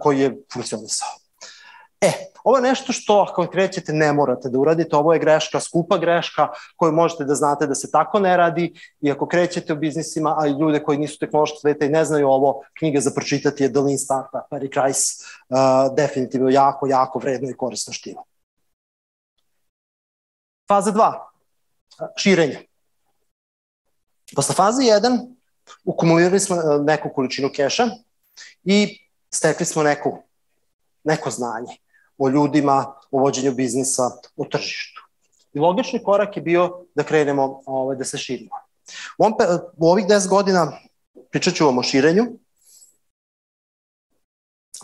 [0.00, 1.08] koji je funkcionisao.
[2.00, 5.98] E, Ovo je nešto što ako krećete ne morate da uradite, ovo je greška, skupa
[5.98, 10.36] greška koju možete da znate da se tako ne radi i ako krećete u biznisima,
[10.38, 13.72] a i ljude koji nisu tehnološki sveta i ne znaju ovo, knjiga za pročitati je
[13.72, 18.24] The Lean Startup, Eric Rice, uh, definitivno jako, jako vredno i korisno štivo.
[20.68, 21.12] Faza 2.
[22.16, 22.66] Širenje.
[24.36, 25.34] Posle faze 1
[25.84, 27.86] ukumulirali smo neku količinu keša
[28.64, 28.98] i
[29.30, 30.18] stekli smo neku,
[31.04, 31.76] neko znanje
[32.20, 35.06] o ljudima, o vođenju biznisa, o tržištu.
[35.52, 38.56] I logični korak je bio da krenemo ovaj, da se širimo.
[39.18, 39.34] U, ovom,
[39.76, 40.72] u ovih 10 godina
[41.30, 42.24] pričat ću vam o širenju,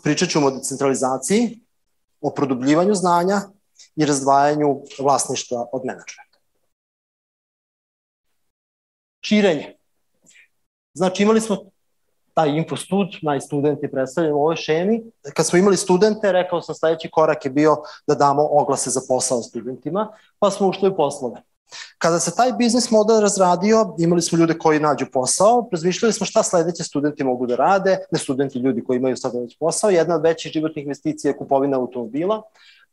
[0.03, 1.61] pričat ću vam o decentralizaciji,
[2.21, 3.41] o produbljivanju znanja
[3.97, 6.39] i razdvajanju vlasništva od menadžmenta.
[9.21, 9.77] Širenje.
[10.95, 11.71] Znači imali smo
[12.37, 15.03] taj infostud, naj student je predstavljen u ovoj šemi.
[15.35, 19.43] Kad smo imali studente, rekao sam sledeći korak je bio da damo oglase za posao
[19.43, 21.43] studentima, pa smo ušli u poslove.
[21.99, 26.43] Kada se taj biznis model razradio, imali smo ljude koji nađu posao, razmišljali smo šta
[26.43, 30.23] sledeće studenti mogu da rade, ne studenti, ljudi koji imaju sada već posao, jedna od
[30.23, 32.43] većih životnih investicija je kupovina automobila,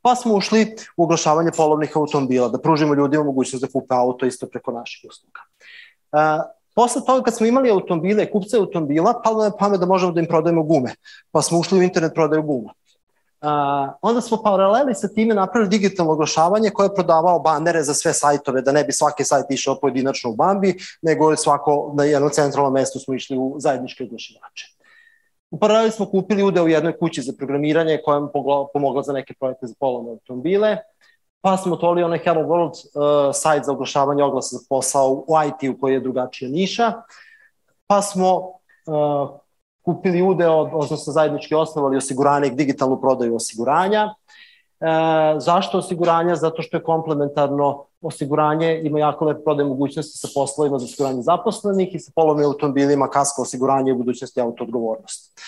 [0.01, 4.47] pa smo ušli u oglašavanje polovnih automobila, da pružimo ljudima mogućnost da kupe auto isto
[4.47, 5.39] preko naših usluga.
[6.75, 10.27] Posle toga kad smo imali automobile, kupce automobila, palo je pamet da možemo da im
[10.27, 10.95] prodajemo gume.
[11.31, 12.73] Pa smo ušli u internet prodaju guma.
[13.43, 13.49] Uh,
[14.01, 18.61] onda smo paraleli sa time napravili digitalno oglašavanje koje je prodavao banere za sve sajtove,
[18.61, 22.99] da ne bi svaki sajt išao pojedinačno u Bambi, nego svako na jednom centralnom mestu
[22.99, 24.65] smo išli u zajedničke oglašivače.
[25.51, 28.27] U paraleli smo kupili udeo u jednoj kući za programiranje koja je
[28.73, 30.77] pomogla za neke projekte za polovne automobile
[31.43, 35.79] pa smo otvorili onaj Hello World uh, sajt za oglašavanje oglasa za posao u IT-u
[35.79, 36.93] koji je drugačija niša,
[37.87, 39.29] pa smo uh,
[39.85, 41.99] kupili udeo, odnosno zajednički osnovali
[42.47, 44.15] i digitalnu prodaju osiguranja.
[44.79, 46.35] E, zašto osiguranja?
[46.35, 51.95] Zato što je komplementarno osiguranje, ima jako lepe prodaje mogućnosti sa poslovima za osiguranje zaposlenih
[51.95, 55.39] i sa polovnim automobilima, kasko osiguranje i budućnosti autoodgovornost.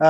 [0.00, 0.06] E,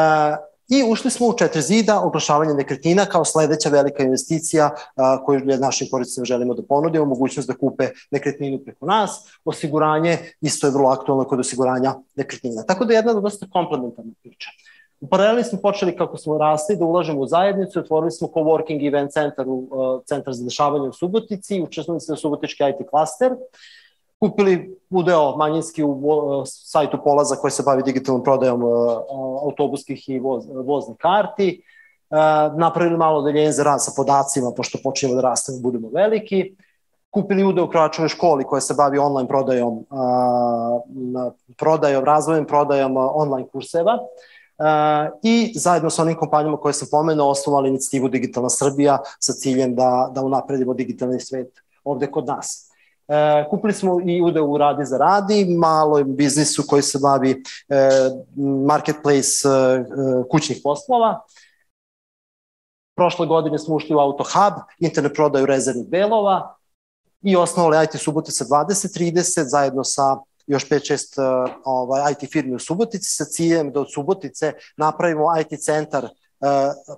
[0.68, 5.88] I ušli smo u četiri zida, oglašavanje nekretnina kao sledeća velika investicija a, koju našim
[5.90, 9.10] korisnicima želimo da ponudimo, mogućnost da kupe nekretninu preko nas,
[9.44, 12.62] osiguranje isto je vrlo aktualno kod osiguranja nekretnina.
[12.62, 14.48] Tako da je jedna dosta komplementarna priča.
[15.00, 19.12] U paraleli smo počeli kako smo rasli da ulažemo u zajednicu, otvorili smo coworking event
[19.12, 23.32] centar, u, uh, centar za dešavanje u Subotici, učestvovali smo u Subotički IT klaster,
[24.28, 28.66] kupili udeo manjinski u sajtu Polaza koji se bavi digitalnom prodajom e,
[29.42, 31.62] autobuskih i voz, voznih karti,
[32.10, 32.16] e,
[32.56, 36.56] napravili malo odeljenje za rad sa podacima, pošto počinjemo da rastemo, budemo veliki,
[37.10, 39.84] kupili udeo u Kroačovoj školi koja se bavi online prodajom,
[41.56, 43.98] prodajom, razvojem prodajom online kurseva,
[45.22, 50.10] i zajedno sa onim kompanijama koje sam pomenuo osnovali inicijativu Digitalna Srbija sa ciljem da,
[50.14, 52.65] da unapredimo digitalni svet ovde kod nas.
[53.08, 57.88] E, kupili smo i ude u Radi za Radi, malo biznisu koji se bavi e,
[58.66, 59.84] marketplace e,
[60.30, 61.20] kućnih poslova.
[62.96, 66.56] Prošle godine smo ušli u Auto Hub, internet prodaju rezervnih delova
[67.22, 70.16] i osnovali IT Subotica 2030 zajedno sa
[70.46, 76.04] još 5-6 ovaj, IT firmi u Subotici sa ciljem da od Subotice napravimo IT centar
[76.04, 76.25] E,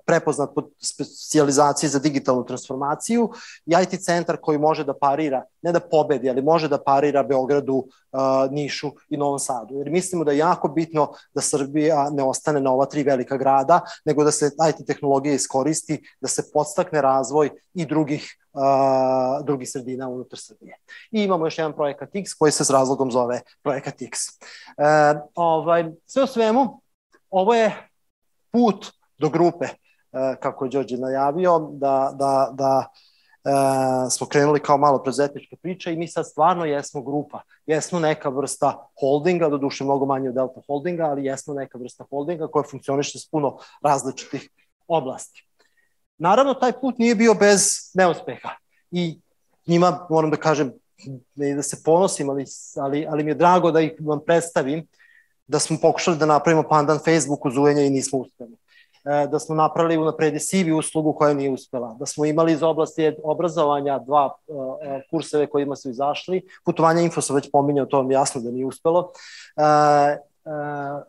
[0.07, 3.31] prepoznat pod specializaciji za digitalnu transformaciju
[3.67, 7.85] i IT centar koji može da parira, ne da pobedi, ali može da parira Beogradu,
[7.87, 8.19] e,
[8.51, 9.79] Nišu i Novom Sadu.
[9.79, 13.81] Jer mislimo da je jako bitno da Srbija ne ostane na ova tri velika grada,
[14.05, 20.09] nego da se IT tehnologija iskoristi, da se podstakne razvoj i drugih uh, drugih sredina
[20.09, 20.77] unutar Srbije.
[21.11, 24.19] I imamo još jedan projekat X koji se s razlogom zove projekat X.
[24.29, 26.81] Uh, ovaj, sve u svemu,
[27.31, 27.89] ovo je
[28.51, 32.91] put do grupe, e, kako je Đorđe najavio, da, da, da
[33.45, 37.41] e, smo krenuli kao malo prezetnička priča i mi sad stvarno jesmo grupa.
[37.67, 42.05] Jesmo neka vrsta holdinga, do duše mnogo manje od Delta holdinga, ali jesmo neka vrsta
[42.11, 44.51] holdinga koja funkcioniše s puno različitih
[44.89, 45.49] oblasti.
[46.19, 48.51] Naravno, taj put nije bio bez neuspeha
[48.91, 49.21] i
[49.67, 50.73] njima, moram da kažem,
[51.35, 52.45] ne da se ponosim, ali,
[52.77, 54.87] ali, ali mi je drago da ih vam predstavim,
[55.47, 58.57] da smo pokušali da napravimo pandan Facebooku zujenja i nismo uspeli.
[59.09, 63.13] E, da smo napravili unapredi sivi uslugu koja nije uspela, da smo imali iz oblasti
[63.25, 64.53] obrazovanja dva e,
[64.89, 68.67] e, kurseve kojima su izašli, putovanja info sam već pominjao, to vam jasno da nije
[68.67, 69.13] uspelo,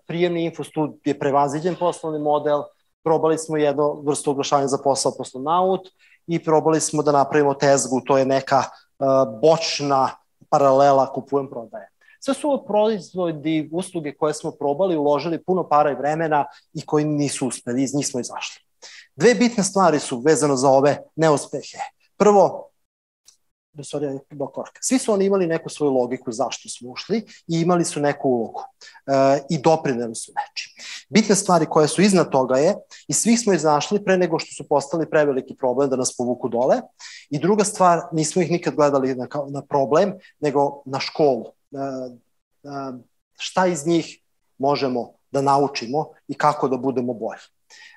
[0.08, 2.62] prijemni infostud je prevaziđen poslovni model,
[3.04, 5.88] probali smo jednu vrstu oglašavanja za posao poslovnaut
[6.28, 8.64] i probali smo da napravimo tezgu, to je neka
[9.42, 10.10] bočna
[10.50, 11.90] paralela kupujem prodaje.
[12.20, 17.06] Sve su ovo proizvodi, usluge koje smo probali, uložili puno para i vremena i koji
[17.06, 18.64] nisu uspeli, iz njih smo izašli.
[19.16, 21.78] Dve bitne stvari su vezano za ove neuspehe.
[22.18, 22.70] Prvo,
[23.84, 24.20] sorry,
[24.54, 24.80] korka.
[24.82, 27.18] Svi su oni imali neku svoju logiku zašto smo ušli
[27.48, 30.76] i imali su neku ulogu e, i doprineli su neči.
[31.10, 32.76] Bitne stvari koje su iznad toga je
[33.08, 36.82] i svih smo izašli pre nego što su postali preveliki problem da nas povuku dole
[37.30, 41.59] i druga stvar, nismo ih nikad gledali na, na problem, nego na školu.
[41.72, 42.70] E, e,
[43.38, 44.20] šta iz njih
[44.58, 47.42] možemo da naučimo i kako da budemo bolji.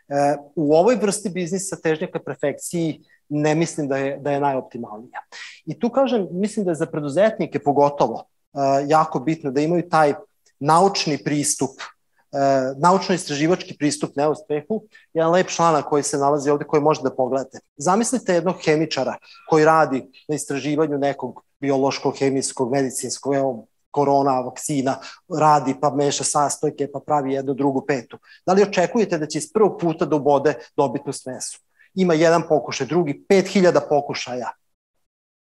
[0.08, 3.00] E, u ovoj vrsti biznisa težnja ka perfekciji
[3.32, 5.20] ne mislim da je, da je najoptimalnija.
[5.64, 8.14] I tu kažem, mislim da je za preduzetnike pogotovo
[8.52, 10.14] uh, jako bitno da imaju taj
[10.60, 14.82] naučni pristup, uh, naučno-istraživački pristup neuspehu,
[15.14, 17.58] jedan lep članak koji se nalazi ovde koji možete da pogledate.
[17.76, 19.16] Zamislite jednog hemičara
[19.48, 24.98] koji radi na istraživanju nekog biološkog, hemijskog, medicinskog, evo, korona, vakcina,
[25.38, 28.18] radi pa meša sastojke pa pravi jednu, drugu, petu.
[28.46, 31.60] Da li očekujete da će iz prvog puta da ubode dobitnu smesu?
[31.94, 34.52] ima jedan pokušaj, drugi 5000 pokušaja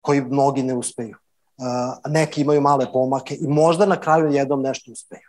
[0.00, 1.16] koji mnogi ne uspeju.
[2.08, 5.28] Neki imaju male pomake i možda na kraju jednom nešto uspeju.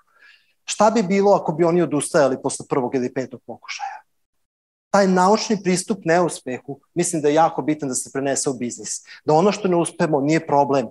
[0.66, 4.02] Šta bi bilo ako bi oni odustajali posle prvog ili petog pokušaja?
[4.98, 9.02] Taj naučni pristup neuspehu mislim da je jako bitan da se prenese u biznis.
[9.26, 10.88] Da ono što ne uspemo nije problem.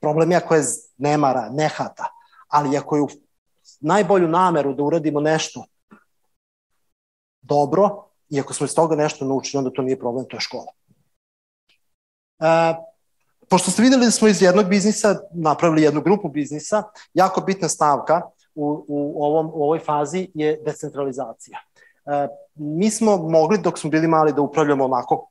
[0.00, 0.62] Problem je ako je
[0.98, 2.04] nemara, nehata,
[2.48, 3.08] ali ako je u
[3.80, 5.64] najbolju nameru da uradimo nešto
[7.42, 10.72] dobro, I ako smo iz toga nešto naučili, onda to nije problem, to je škola.
[12.40, 12.74] E,
[13.48, 16.82] pošto ste videli da smo iz jednog biznisa napravili jednu grupu biznisa,
[17.14, 18.20] jako bitna stavka
[18.54, 21.58] u, u, ovom, u ovoj fazi je decentralizacija.
[22.06, 22.28] E,
[22.58, 25.28] mi smo mogli dok smo bili mali da upravljamo onako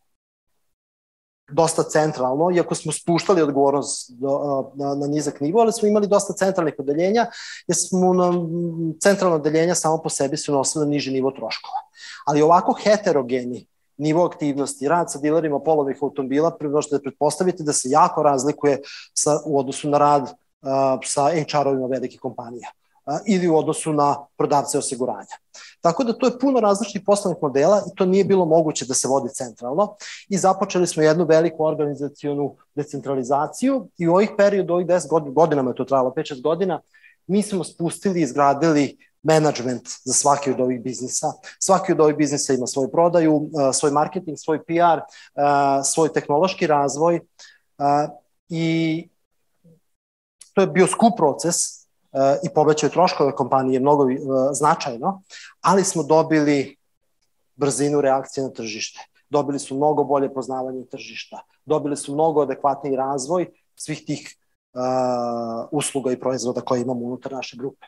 [1.51, 4.30] dosta centralno, iako smo spuštali odgovornost do,
[4.75, 7.25] na, na nizak nivo, ali smo imali dosta centralnih odeljenja,
[7.67, 8.34] jer smo na
[9.03, 11.78] centralno odeljenja samo po sebi su nosili niži nivo troškova.
[12.25, 13.67] Ali ovako heterogeni
[13.97, 18.82] nivo aktivnosti, rad sa dilerima polovnih automobila, možete da pretpostavite da se jako razlikuje
[19.13, 20.30] sa, u odnosu na rad uh,
[21.05, 22.71] sa HR-ovima velikih kompanija
[23.26, 25.38] ili u odnosu na prodavce osiguranja.
[25.82, 29.08] Tako da to je puno različitih poslovnih modela i to nije bilo moguće da se
[29.08, 29.95] vodi centralno
[30.30, 35.72] i započeli smo jednu veliku organizacijonu decentralizaciju i u ovih periodu, ovih 10 godina, godinama
[35.72, 36.82] je to trajalo, 5-6 godina,
[37.28, 41.28] mi smo spustili i izgradili management za svaki od ovih biznisa.
[41.60, 44.99] Svaki od ovih biznisa ima svoju prodaju, svoj marketing, svoj PR,
[45.84, 47.20] svoj tehnološki razvoj
[48.49, 49.10] i
[50.53, 51.86] to je bio skup proces,
[52.43, 54.15] i povećaju troškove kompanije mnogo e,
[54.51, 55.22] značajno,
[55.61, 56.78] ali smo dobili
[57.55, 58.99] brzinu reakcije na tržište.
[59.30, 61.41] Dobili su mnogo bolje poznavanje tržišta.
[61.65, 64.38] Dobili su mnogo adekvatniji razvoj svih tih
[64.74, 67.86] uh, usluga i proizvoda koje imamo unutar naše grupe.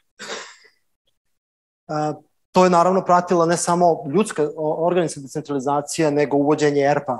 [1.87, 7.17] Uh, To je naravno pratila ne samo ljudska organizna decentralizacija, nego uvođenje ERPA,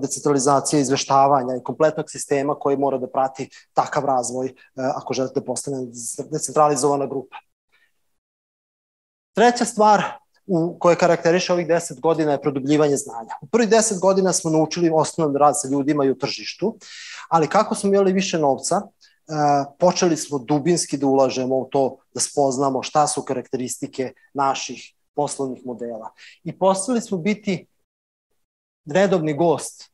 [0.00, 4.52] decentralizacija izveštavanja i kompletnog sistema koji mora da prati takav razvoj e,
[4.96, 5.76] ako želite da postane
[6.32, 7.36] decentralizovana grupa.
[9.34, 10.02] Treća stvar
[10.46, 13.34] u koje karakteriše ovih 10 godina je produbljivanje znanja.
[13.40, 16.76] U prvih 10 godina smo naučili osnovno rad sa ljudima i u tržištu,
[17.28, 18.80] ali kako smo imali više novca,
[19.78, 26.10] počeli smo dubinski da ulažemo u to, da spoznamo šta su karakteristike naših poslovnih modela.
[26.44, 27.66] I postali smo biti
[28.86, 29.90] redovni gost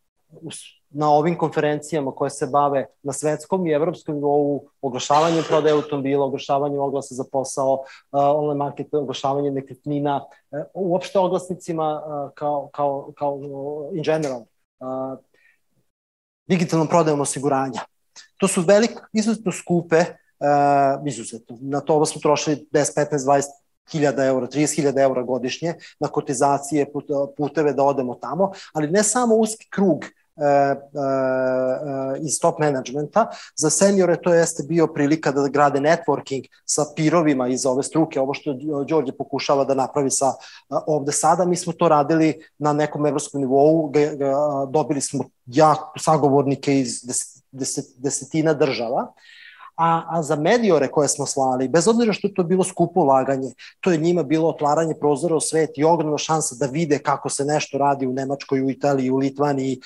[0.90, 6.80] na ovim konferencijama koje se bave na svetskom i evropskom nivou, oglašavanjem prodaje automobila, oglašavanjem
[6.80, 12.02] oglasa za posao, online market, oglašavanje nekretnina, e, uopšte oglasnicima
[12.34, 13.40] kao, kao, kao
[13.92, 14.44] in general,
[16.46, 17.80] digitalnom prodajom osiguranja.
[18.36, 21.58] To su velik, izuzetno skupe, uh, izuzetno.
[21.60, 23.42] Na to smo trošili 10, 15, 20
[23.92, 26.86] hiljada eura, 30 hiljada eura godišnje na kotizacije,
[27.36, 30.04] puteve da odemo tamo, ali ne samo uski krug
[32.20, 33.26] iz top managementa.
[33.56, 38.34] Za seniore to jeste bio prilika da grade networking sa pirovima iz ove struke, ovo
[38.34, 38.54] što
[38.88, 40.32] Đorđe pokušava da napravi sa
[40.68, 41.44] ovde sada.
[41.44, 43.92] Mi smo to radili na nekom evropskom nivou,
[44.68, 47.02] dobili smo jak sagovornike iz
[47.96, 49.12] desetina država,
[49.76, 53.50] a, a za mediore koje smo slali, bez obzira što to bilo skupo ulaganje,
[53.80, 57.44] to je njima bilo otvaranje prozora u svet i ogromna šansa da vide kako se
[57.44, 59.80] nešto radi u Nemačkoj, u Italiji, u Litvaniji,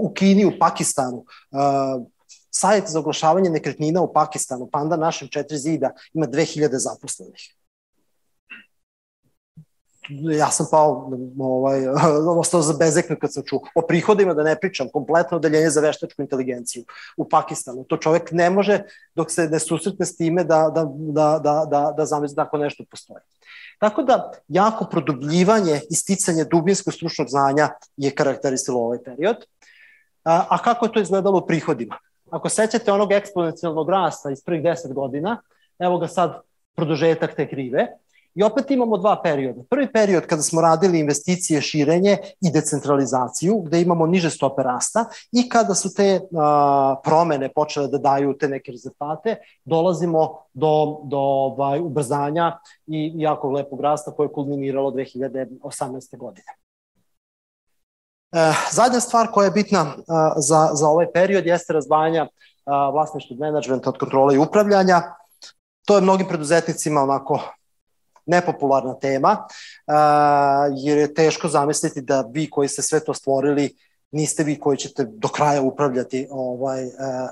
[0.00, 1.24] u Kini, u Pakistanu.
[2.50, 7.59] Sajt za oglašavanje nekretnina u Pakistanu, Panda našem četiri zida, ima 2000 zaposlenih.
[10.38, 11.80] Ja sam pao, ovaj,
[12.40, 13.60] ostao za bezeknu kad sam čuo.
[13.74, 16.84] O prihodima da ne pričam, kompletno odeljenje za veštačku inteligenciju
[17.16, 17.84] u Pakistanu.
[17.84, 18.82] To čovek ne može
[19.14, 22.84] dok se ne susretne s time da, da, da, da, da, da zamisli da nešto
[22.90, 23.22] postoji.
[23.78, 29.36] Tako da, jako produbljivanje i sticanje dubinskog stručnog znanja je karakteristilo ovaj period.
[30.24, 31.98] A, a kako je to izgledalo u prihodima?
[32.30, 35.42] Ako sećate onog eksponencijalnog rasta iz prvih 10 godina,
[35.78, 36.40] evo ga sad
[36.74, 37.86] produžetak te krive,
[38.34, 39.62] I opet imamo dva perioda.
[39.70, 45.48] Prvi period kada smo radili investicije, širenje i decentralizaciju, gde imamo niže stope rasta i
[45.48, 51.80] kada su te a, promene počele da daju te neke rezultate, dolazimo do, do ovaj,
[51.80, 56.16] ubrzanja i jako lepog rasta koje je kulminiralo 2018.
[56.16, 56.52] godine.
[58.32, 62.28] E, zadnja stvar koja je bitna a, za, za ovaj period jeste razvajanja
[62.92, 65.02] vlasništva menadžmenta od kontrole i upravljanja.
[65.86, 67.40] To je mnogim preduzetnicima onako
[68.30, 69.46] nepopularna tema,
[70.76, 73.76] jer je teško zamisliti da vi koji ste sve to stvorili
[74.10, 76.84] niste vi koji ćete do kraja upravljati ovaj,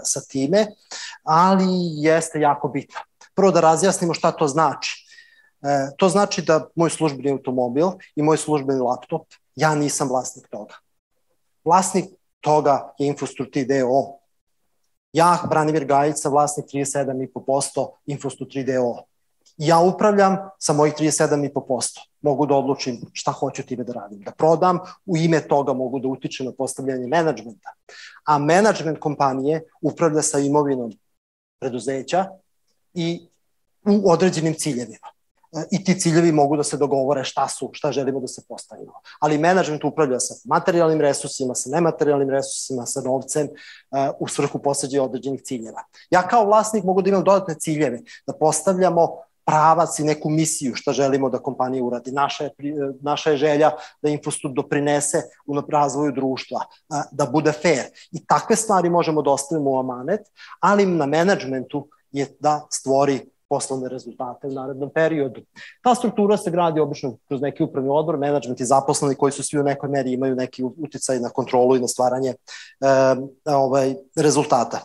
[0.05, 0.67] sa time,
[1.23, 3.01] ali jeste jako bitno.
[3.35, 5.05] Prvo da razjasnimo šta to znači.
[5.63, 9.27] E, to znači da moj službeni automobil i moj službeni laptop,
[9.57, 10.75] ja nisam vlasnik toga.
[11.65, 12.05] Vlasnik
[12.41, 14.19] toga je Infostru 3 DO.
[15.13, 19.09] Ja, Branimir Gajica, vlasnik 37,5% Infostru 3 DO
[19.59, 21.99] ja upravljam sa mojih 37,5%.
[22.21, 24.21] Mogu da odlučim šta hoću time da radim.
[24.21, 27.75] Da prodam, u ime toga mogu da utičem na postavljanje menadžmenta.
[28.25, 30.93] A menadžment kompanije upravlja sa imovinom
[31.61, 32.27] preduzeća
[32.95, 33.29] i
[33.87, 35.09] u određenim ciljevima.
[35.57, 38.93] E, I ti ciljevi mogu da se dogovore šta su, šta želimo da se postavimo.
[39.21, 45.03] Ali menadžment upravlja sa materijalnim resursima, sa nematerijalnim resursima, sa novcem uh, u svrhu posađaja
[45.03, 45.83] određenih ciljeva.
[46.11, 50.93] Ja kao vlasnik mogu da imam dodatne ciljeve, da postavljamo pravac i neku misiju šta
[50.93, 52.13] želimo da kompanija uradi.
[52.13, 52.51] Naša je,
[53.01, 53.71] naša je želja
[54.03, 56.61] da Infostud doprinese u razvoju društva,
[57.11, 57.87] da bude fair.
[58.13, 60.21] I takve stvari možemo da ostavimo u amanet,
[60.61, 65.41] ali na menadžmentu je da stvori poslovne rezultate u narednom periodu.
[65.83, 69.61] Ta struktura se gradi obično kroz neki upravni odbor, menadžment i zaposleni koji su svi
[69.61, 72.37] u nekoj meri imaju neki uticaj na kontrolu i na stvaranje e,
[73.45, 74.81] ovaj, rezultata.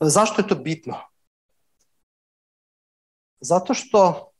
[0.00, 0.96] Zašto je to bitno?
[3.40, 4.30] Zato što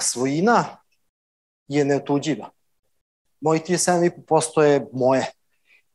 [0.00, 0.64] svojina
[1.68, 2.50] je neotuđiva.
[3.40, 5.26] Moji 37,5% je moje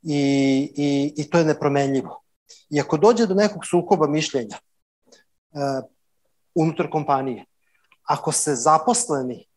[0.02, 0.18] i,
[0.76, 2.22] i, i to je nepromenljivo.
[2.70, 5.90] I ako dođe do nekog sukoba mišljenja uh,
[6.56, 7.46] unutar kompanije,
[8.04, 9.48] ako se zaposleni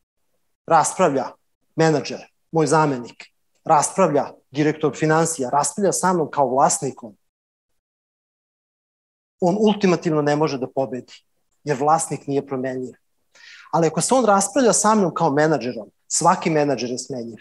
[0.67, 1.31] raspravlja
[1.77, 2.21] menadžer,
[2.53, 3.25] moj zamenik,
[3.65, 7.17] raspravlja direktor financija, raspravlja sa mnom kao vlasnikom,
[9.41, 11.13] on ultimativno ne može da pobedi,
[11.65, 12.93] jer vlasnik nije promenljiv.
[13.73, 17.39] Ali ako se on raspravlja sa mnom kao menadžerom, svaki menadžer je smenjiv.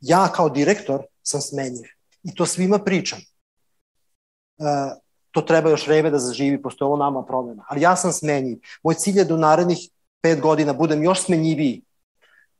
[0.00, 1.84] Ja kao direktor sam smenjiv
[2.22, 3.18] i to svima pričam.
[3.18, 4.64] E,
[5.30, 7.64] to treba još vreme da zaživi, pošto je ovo nama promena.
[7.68, 8.58] Ali ja sam smenjiv.
[8.82, 9.78] Moj cilj je da u narednih
[10.22, 11.82] pet godina budem još smenjiviji.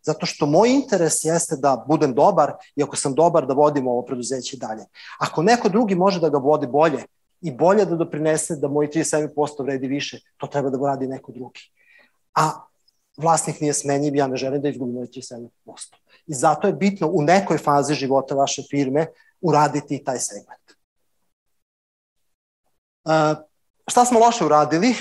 [0.03, 4.03] Zato što moj interes jeste da budem dobar i ako sam dobar da vodim ovo
[4.03, 4.85] preduzeće dalje.
[5.19, 7.05] Ako neko drugi može da ga vodi bolje,
[7.45, 11.61] i bolje da doprinese da moj 37% vredi više, to treba da radi neko drugi.
[12.35, 12.51] A
[13.17, 15.49] vlasnik nije smenjiv, ja ne želim da izgubim moj 37%.
[16.27, 19.07] I zato je bitno u nekoj fazi života vaše firme
[19.41, 20.65] uraditi taj segment.
[23.05, 23.45] Uh,
[23.89, 24.95] šta smo loše uradili?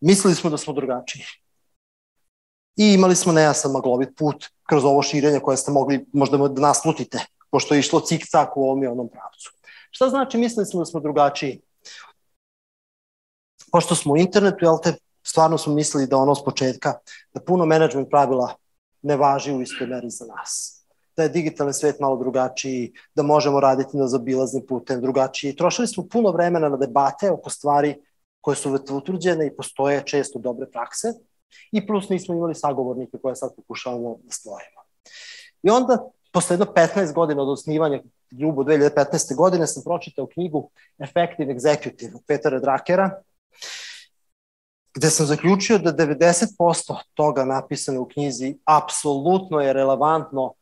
[0.00, 1.22] Mislili smo da smo drugačiji.
[2.76, 7.18] I imali smo nejasan maglovit put kroz ovo širenje koje ste mogli možda da naslutite,
[7.50, 9.57] pošto je išlo cik-cak u ovom i onom pravcu.
[9.98, 11.60] Šta znači mislili smo da smo drugačiji?
[13.72, 14.92] Pošto smo u internetu, jel te,
[15.22, 16.92] stvarno smo mislili da ono s početka,
[17.34, 18.54] da puno management pravila
[19.02, 20.84] ne važi u istoj meri za nas.
[21.16, 25.56] Da je digitalni svet malo drugačiji, da možemo raditi na zabilaznim putem drugačiji.
[25.56, 27.96] Trošili smo puno vremena na debate oko stvari
[28.40, 31.08] koje su utvrđene i postoje često dobre prakse
[31.72, 34.80] i plus nismo imali sagovornike koje sad pokušavamo da stvorimo.
[35.62, 39.34] I onda posle jedno 15 godina od osnivanja ljubu 2015.
[39.36, 43.22] godine sam pročitao knjigu Effective Executive od Drakera,
[44.94, 50.54] gde sam zaključio da 90% toga napisano u knjizi apsolutno je relevantno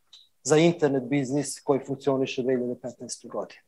[0.43, 3.29] za internet biznis koji funkcioniše 2015.
[3.29, 3.61] godine.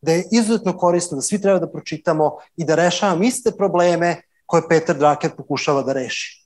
[0.00, 4.68] Da je izuzetno korisno, da svi treba da pročitamo i da rešavam iste probleme koje
[4.68, 6.42] Peter Drucker pokušava da reši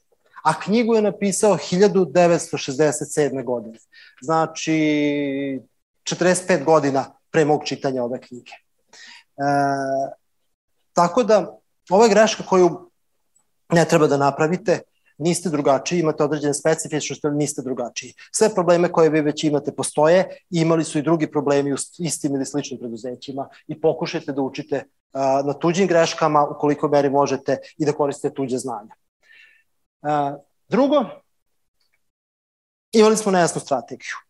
[0.46, 3.44] a knjigu je napisao 1967.
[3.44, 3.78] godine.
[4.22, 5.60] Znači,
[6.10, 8.52] 45 godina pre mog čitanja ove knjige.
[8.52, 10.16] E,
[10.96, 11.58] Tako da,
[11.90, 12.90] ovo je greška koju
[13.72, 14.80] ne treba da napravite,
[15.18, 18.14] niste drugačiji, imate određene specifičnosti, ali niste drugačiji.
[18.32, 22.46] Sve probleme koje vi već imate postoje, imali su i drugi problemi u istim ili
[22.46, 24.84] sličnim preduzećima i pokušajte da učite
[25.44, 28.94] na tuđim greškama ukoliko meri možete i da koristite tuđe znanja.
[30.68, 31.04] Drugo,
[32.92, 34.25] imali smo nejasnu strategiju.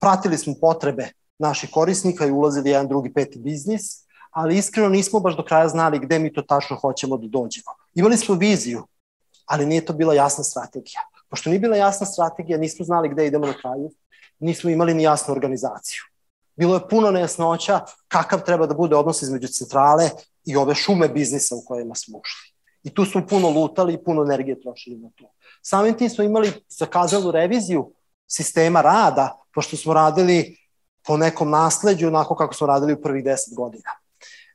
[0.00, 5.36] Pratili smo potrebe naših korisnika i ulazili jedan drugi peti biznis, ali iskreno nismo baš
[5.36, 7.72] do kraja znali gde mi to tačno hoćemo da dođemo.
[7.94, 8.86] Imali smo viziju,
[9.46, 11.00] ali nije to bila jasna strategija.
[11.30, 13.90] Pošto nije bila jasna strategija, nismo znali gde idemo na kraju,
[14.38, 16.00] nismo imali ni jasnu organizaciju.
[16.56, 20.10] Bilo je puno nejasnoća kakav treba da bude odnos između centrale
[20.44, 22.52] i ove šume biznisa u kojima smo ušli.
[22.82, 25.32] I tu smo puno lutali i puno energije trošili na to.
[25.62, 27.92] Samim tim smo imali zakazalu reviziju
[28.26, 30.56] sistema rada, pošto smo radili
[31.06, 33.90] po nekom nasledđu, onako kako smo radili u prvih deset godina.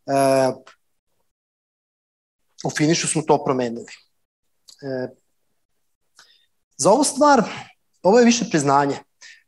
[0.06, 0.54] E,
[2.66, 3.86] u finišu smo to promenili.
[4.82, 5.10] E,
[6.78, 7.44] za ovu stvar,
[8.04, 8.98] ovo je više priznanje.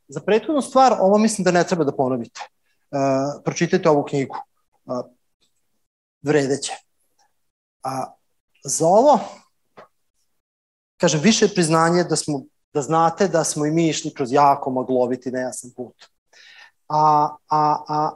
[0.08, 2.40] Za prethodnu stvar, ovo mislim da ne treba da ponovite.
[2.40, 2.98] E,
[3.44, 4.36] pročitajte ovu knjigu.
[4.36, 4.90] E,
[6.22, 6.72] vredeće.
[7.82, 8.14] A
[8.64, 9.20] za ovo,
[10.96, 12.42] kažem, više priznanje da smo
[12.74, 16.04] da znate da smo i mi išli kroz jako magloviti nejasan put.
[16.88, 18.10] A, a, a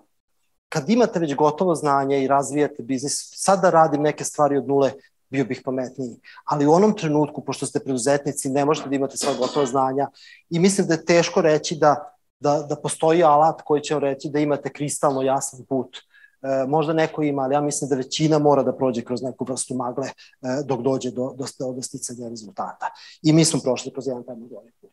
[0.69, 4.93] kad imate već gotovo znanje i razvijate biznis, sad da radim neke stvari od nule,
[5.31, 6.17] bio bih pametniji.
[6.45, 10.09] Ali u onom trenutku, pošto ste preduzetnici, ne možete da imate sva gotova znanja
[10.51, 14.29] i mislim da je teško reći da, da, da postoji alat koji će vam reći
[14.29, 15.97] da imate kristalno jasan put.
[16.43, 19.75] E, možda neko ima, ali ja mislim da većina mora da prođe kroz neku vrstu
[19.75, 20.13] magle e,
[20.65, 22.87] dok dođe do, do, do sticanja rezultata.
[23.23, 24.93] I mi smo prošli kroz jedan taj maglovni put.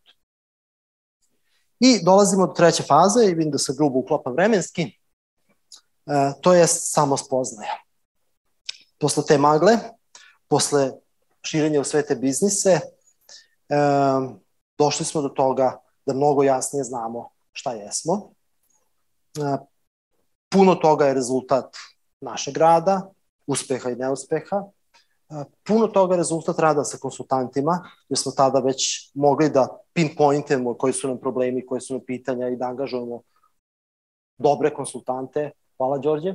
[1.80, 4.82] I dolazimo do treće faze i vidim da se grubo uklapa vremenski.
[4.82, 7.82] E, to je samo spoznaja.
[9.00, 9.78] Posle te magle
[10.48, 10.92] posle
[11.42, 12.80] širenja u sve te biznise,
[14.78, 18.32] došli smo do toga da mnogo jasnije znamo šta jesmo.
[20.56, 21.76] Puno toga je rezultat
[22.22, 23.10] našeg rada,
[23.48, 24.64] uspeha i neuspeha.
[25.64, 30.94] Puno toga je rezultat rada sa konsultantima, jer smo tada već mogli da pinpointujemo koji
[30.94, 33.22] su nam problemi, koje su nam pitanja i da angažujemo
[34.38, 35.52] dobre konsultante.
[35.78, 36.34] Hvala, Đorđe.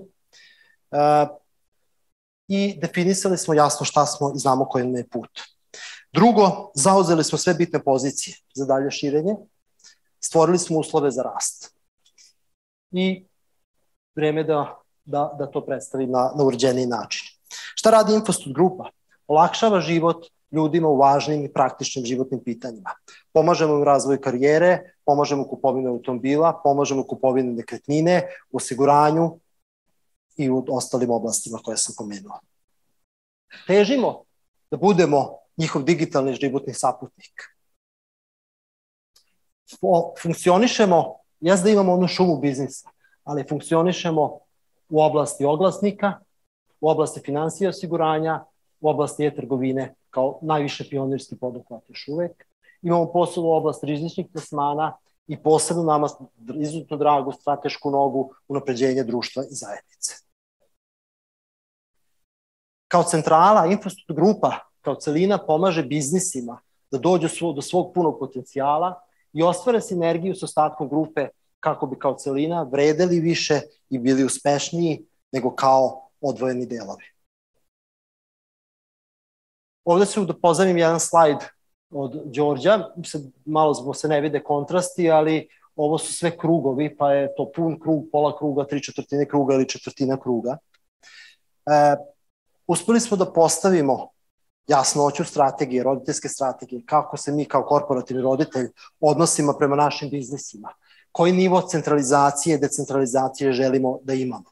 [2.48, 5.30] I definisali smo jasno šta smo i znamo koji nam je put.
[6.12, 9.36] Drugo, zauzeli smo sve bitne pozicije za dalje širenje,
[10.20, 11.74] stvorili smo uslove za rast.
[12.90, 13.29] I
[14.16, 17.26] vreme da, da, da to predstavim na, na uređeniji način.
[17.74, 18.90] Šta radi Infostud grupa?
[19.26, 22.90] Olakšava život ljudima u važnim i praktičnim životnim pitanjima.
[23.32, 29.38] Pomažemo u razvoju karijere, pomažemo u kupovini automobila, pomažemo u kupovini nekretnine, u osiguranju,
[30.36, 32.40] i u ostalim oblastima koje sam pomenuo.
[33.66, 34.24] Težimo
[34.70, 37.42] da budemo njihov digitalni životni saputnik.
[40.22, 42.88] Funkcionišemo, jes da imamo onu šumu biznisa,
[43.30, 44.38] ali funkcionišemo
[44.88, 46.12] u oblasti oglasnika,
[46.80, 48.44] u oblasti financije osiguranja,
[48.80, 52.46] u oblasti e-trgovine kao najviše pionirski poduhvat još uvek.
[52.82, 56.08] Imamo posebnu oblast rizičnih plasmana i posebno nama
[56.54, 60.14] izuzetno dragu stratešku nogu unapređenja društva i zajednice
[62.88, 64.50] kao centrala, infrastruktur grupa,
[64.80, 66.60] kao celina pomaže biznisima
[66.90, 69.00] da dođu do svog punog potencijala
[69.32, 71.28] i ostvare sinergiju sa ostatkom grupe
[71.60, 77.04] kako bi kao celina vredeli više i bili uspešniji nego kao odvojeni delovi.
[79.84, 80.34] Ovde ću da
[80.64, 81.36] jedan slajd
[81.90, 82.84] od Đorđa,
[83.44, 87.80] malo zbog se ne vide kontrasti, ali ovo su sve krugovi, pa je to pun
[87.80, 90.56] krug, pola kruga, tri četvrtine kruga ili četvrtina kruga.
[91.66, 91.96] E,
[92.66, 94.08] uspeli smo da postavimo
[94.66, 98.68] jasnoću strategije, roditeljske strategije, kako se mi kao korporativni roditelj
[99.00, 100.72] odnosimo prema našim biznisima,
[101.12, 104.50] koji nivo centralizacije decentralizacije želimo da imamo.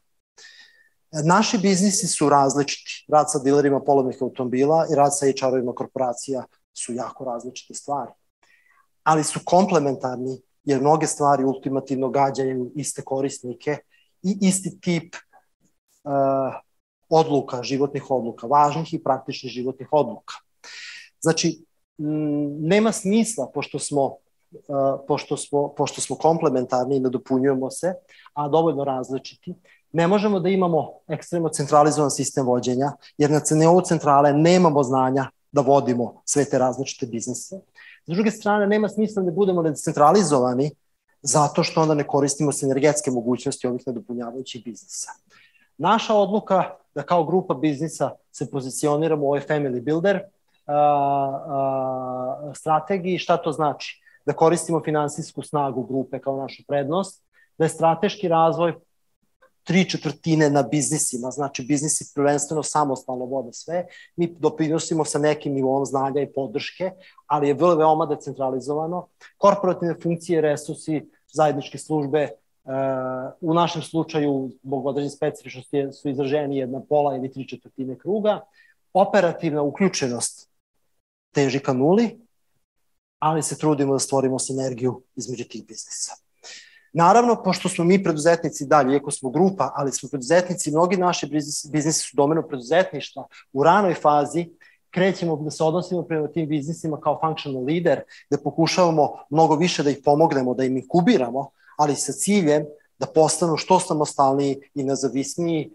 [1.24, 3.04] Naši biznisi su različiti.
[3.08, 6.44] Rad sa dilerima polovnih automobila i rad sa HR-ovima korporacija
[6.74, 8.12] su jako različite stvari.
[9.02, 13.76] Ali su komplementarni jer mnoge stvari ultimativno gađaju iste korisnike
[14.22, 16.12] i isti tip uh,
[17.08, 20.34] odluka, životnih odluka, važnih i praktičnih životnih odluka.
[21.20, 21.64] Znači,
[22.60, 24.16] nema smisla, pošto smo
[25.06, 27.94] pošto smo, pošto smo komplementarni i nadopunjujemo se,
[28.34, 29.54] a dovoljno različiti,
[29.92, 35.60] ne možemo da imamo ekstremno centralizovan sistem vođenja, jer na nivou centrale nemamo znanja da
[35.60, 37.56] vodimo sve te različite biznise.
[38.06, 40.70] S druge strane, nema smisla da budemo decentralizovani
[41.22, 45.10] zato što onda ne koristimo sinergetske mogućnosti ovih nadopunjavajućih biznisa.
[45.78, 50.22] Naša odluka da kao grupa biznisa se pozicioniramo u ovoj family builder uh,
[52.46, 54.02] uh, strategiji, šta to znači?
[54.28, 57.24] Da koristimo finansijsku snagu grupe kao našu prednost,
[57.58, 58.74] da je strateški razvoj
[59.64, 65.86] tri četvrtine na biznisima, znači biznisi prvenstveno samostalno vode sve, mi doprinosimo sa nekim nivom
[65.86, 66.90] znanja i podrške,
[67.26, 69.06] ali je vrlo veoma decentralizovano.
[69.36, 72.28] Korporativne funkcije, resursi, zajedničke službe,
[73.40, 78.40] u našem slučaju, zbog određene specifičnosti, su izraženi jedna pola ili tri četvrtine kruga.
[78.92, 80.50] Operativna uključenost
[81.32, 82.27] teži ka nuli,
[83.18, 86.14] ali se trudimo da stvorimo sinergiju između tih biznisa.
[86.92, 91.26] Naravno, pošto smo mi preduzetnici dalje, iako smo grupa, ali smo preduzetnici, mnogi naši
[91.72, 94.48] biznisi su domeno preduzetništva, u ranoj fazi
[94.90, 99.90] krećemo da se odnosimo prema tim biznisima kao functional leader, da pokušavamo mnogo više da
[99.90, 102.64] ih pomognemo, da im inkubiramo, ali sa ciljem
[102.98, 105.70] da postanu što samostalniji i nezavisniji,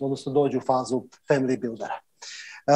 [0.00, 1.94] odnosno dođu u fazu family buildera.
[2.66, 2.72] E,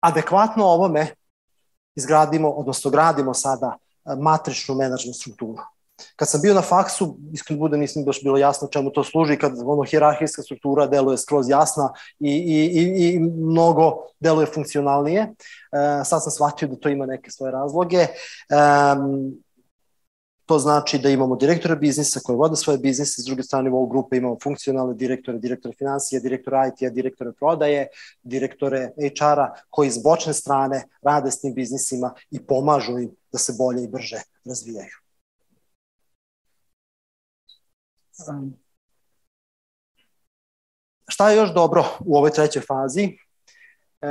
[0.00, 1.06] adekvatno ovome
[1.98, 5.58] izgradimo, odnosno gradimo sada e, matričnu menadžment strukturu.
[6.16, 9.52] Kad sam bio na faksu, iskreno bude nisam baš bilo jasno čemu to služi, kad
[9.64, 15.22] ono hirarhijska struktura deluje skroz jasna i, i, i, i mnogo deluje funkcionalnije.
[15.22, 17.98] E, sad sam shvatio da to ima neke svoje razloge.
[17.98, 18.08] E,
[20.48, 23.88] To znači da imamo direktora biznisa koji vode svoje biznise, s druge strane u ovoj
[23.90, 27.88] grupe imamo funkcionalne direktore, direktore financije, direktore IT-a, direktore prodaje,
[28.22, 33.52] direktore HR-a koji iz bočne strane rade s tim biznisima i pomažu im da se
[33.58, 34.96] bolje i brže razvijaju.
[38.28, 38.54] Um,
[41.08, 43.18] šta je još dobro u ovoj trećoj fazi?
[44.00, 44.08] E,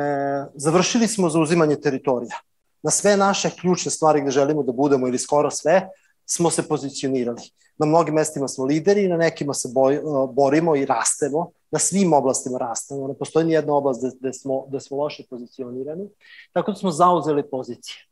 [0.56, 2.38] završili smo zauzimanje teritorija.
[2.84, 5.90] Na sve naše ključne stvari gde želimo da budemo ili skoro sve,
[6.30, 7.42] smo se pozicionirali.
[7.78, 10.02] Na mnogim mestima smo lideri, na nekima se boj,
[10.34, 13.08] borimo i rastemo, na svim oblastima rastemo.
[13.08, 16.10] Ne postoji ni jedna oblast gde, smo, gde smo loše pozicionirani.
[16.54, 18.06] Tako da smo zauzeli pozicije.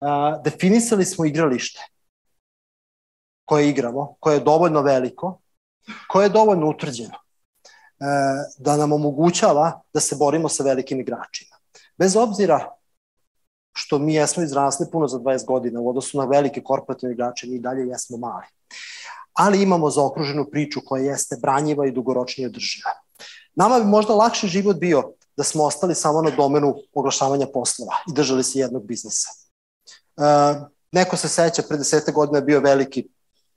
[0.00, 1.80] Uh, definisali smo igralište
[3.44, 5.40] koje igramo, koje je dovoljno veliko,
[6.08, 8.06] koje je dovoljno utvrđeno uh,
[8.58, 11.56] da nam omogućava da se borimo sa velikim igračima.
[11.98, 12.77] Bez obzira
[13.78, 17.58] što mi jesmo izrasli puno za 20 godina u odnosu na velike korporativne igrače, mi
[17.58, 18.46] dalje jesmo mali.
[19.32, 22.90] Ali imamo zaokruženu priču koja jeste branjiva i dugoročnije održiva.
[23.54, 28.12] Nama bi možda lakše život bio da smo ostali samo na domenu oglašavanja poslova i
[28.12, 29.28] držali se jednog biznisa.
[30.16, 30.22] E,
[30.92, 33.06] neko se seća, pre desete godine je bio veliki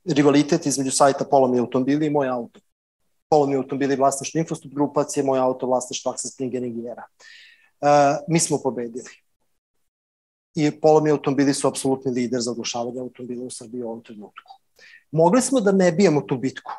[0.06, 2.60] rivalitet između sajta Polomi automobili i moj auto.
[3.30, 7.04] Polomi automobili vlasništvo Infostop grupacije, moj auto vlasništvo Access Springer i Gera.
[7.82, 9.10] E, mi smo pobedili
[10.56, 14.52] i polovni automobili su apsolutni lider za oglašavanje automobila u Srbiji u ovom trenutku.
[15.12, 16.72] Mogli smo da ne bijemo tu bitku.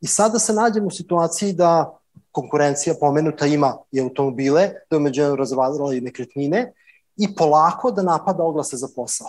[0.00, 1.98] I sada se nađemo u situaciji da
[2.32, 6.72] konkurencija pomenuta ima i automobile, da je umeđu razvalila i nekretnine
[7.16, 9.28] i polako da napada oglase za posao.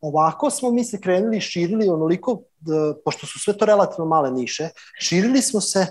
[0.00, 4.30] Ovako smo mi se krenuli i širili onoliko, da, pošto su sve to relativno male
[4.30, 4.68] niše,
[5.00, 5.86] širili smo se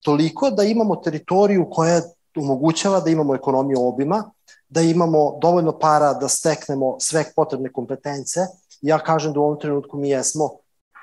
[0.00, 2.02] toliko da imamo teritoriju koja
[2.40, 4.30] omogućava da imamo ekonomiju obima,
[4.68, 8.40] da imamo dovoljno para da steknemo sve potrebne kompetence.
[8.80, 10.50] Ja kažem da u ovom trenutku mi jesmo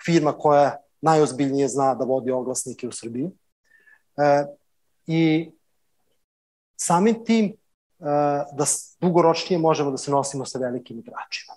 [0.06, 3.32] firma koja najozbiljnije zna da vodi oglasnike u Srbiji.
[4.18, 4.46] E,
[5.08, 5.52] I
[6.76, 7.54] samim tim e,
[8.54, 8.66] da
[9.00, 11.54] dugoročnije možemo da se nosimo sa velikim igračima.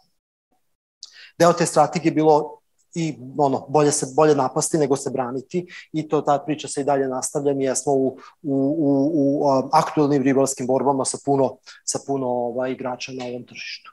[1.38, 2.58] Deo te strategije bilo
[2.98, 6.84] i ono, bolje se bolje napasti nego se braniti i to ta priča se i
[6.84, 7.54] dalje nastavlja.
[7.54, 8.06] Mi smo u,
[8.42, 13.90] u, u, u aktualnim rivalskim borbama sa puno, sa puno ovaj, igrača na ovom tržištu.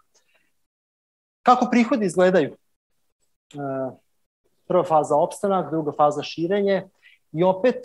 [1.41, 2.49] Kako prihodi izgledaju?
[2.49, 2.57] E,
[4.67, 6.87] prva faza opstanak, druga faza širenje
[7.31, 7.75] i opet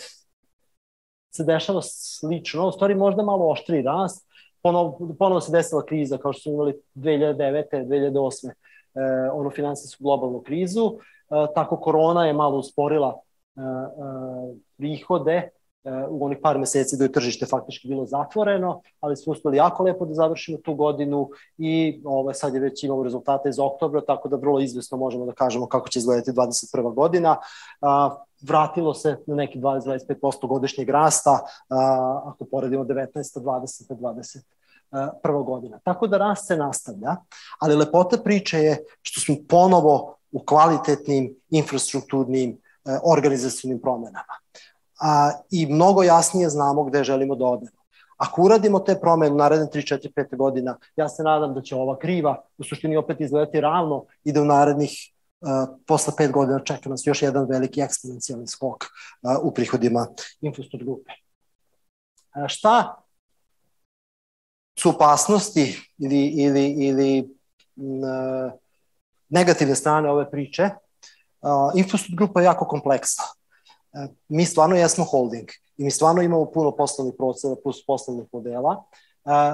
[1.34, 4.26] se dešava slično, u stvari možda malo oštri rast,
[4.62, 7.64] ponovo, ponovo se desila kriza kao što smo imali 2009.
[7.72, 8.50] 2008
[8.98, 10.92] e, onu finansijsku globalnu krizu.
[10.96, 13.14] E, tako korona je malo usporila
[13.56, 13.64] e, e,
[14.76, 15.50] prihode
[16.08, 20.04] u onih par meseci da je tržište faktički bilo zatvoreno, ali smo uspeli jako lepo
[20.04, 21.28] da završimo tu godinu
[21.58, 25.32] i ovaj, sad je već imamo rezultate iz oktobra, tako da vrlo izvesno možemo da
[25.32, 26.94] kažemo kako će izgledati 21.
[26.94, 27.36] godina.
[28.42, 31.38] Vratilo se na neki 20-25% godišnjeg rasta,
[32.24, 33.06] ako poredimo 19.
[33.14, 33.96] 20.
[34.00, 34.57] 20
[35.22, 35.78] prva godina.
[35.84, 37.16] Tako da rast se nastavlja,
[37.58, 44.34] ali lepota priče je što smo ponovo u kvalitetnim infrastrukturnim e, organizacijnim promenama.
[45.00, 47.78] A, I mnogo jasnije znamo gde želimo da odemo.
[48.16, 51.76] Ako uradimo te promene u naredne 3, 4, 5 godina, ja se nadam da će
[51.76, 55.12] ova kriva u suštini opet izgledati ravno i da u narednih
[55.86, 58.84] posle pet godina čeka nas još jedan veliki eksponencijalni skok
[59.42, 60.06] u prihodima
[60.40, 61.12] Infostor grupe.
[62.46, 63.02] Šta
[64.78, 67.28] su opasnosti ili, ili, ili
[69.28, 70.70] negativne strane ove priče?
[71.74, 73.24] Infostud grupa je jako kompleksna.
[74.28, 78.84] Mi stvarno jesmo holding i mi stvarno imamo puno poslovnih procesa plus poslovnih modela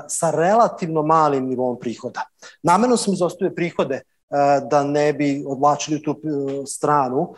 [0.08, 2.22] sa relativno malim nivom prihoda.
[2.62, 4.02] Namerno sam izostavio prihode
[4.70, 7.34] da ne bi odlačili tu e, stranu,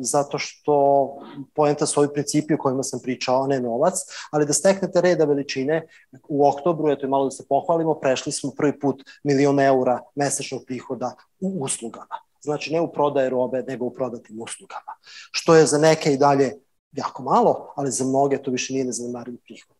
[0.00, 1.16] zato što
[1.54, 3.94] poenta su ovi principi o kojima sam pričao, ne novac,
[4.30, 5.86] ali da steknete reda veličine,
[6.28, 10.62] u oktobru, eto i malo da se pohvalimo, prešli smo prvi put milion eura mesečnog
[10.66, 12.18] prihoda u uslugama.
[12.40, 14.92] Znači ne u prodaje robe, nego u prodatim uslugama.
[15.30, 16.52] Što je za neke i dalje
[16.92, 19.76] jako malo, ali za mnoge to više nije nezanemariv prihod.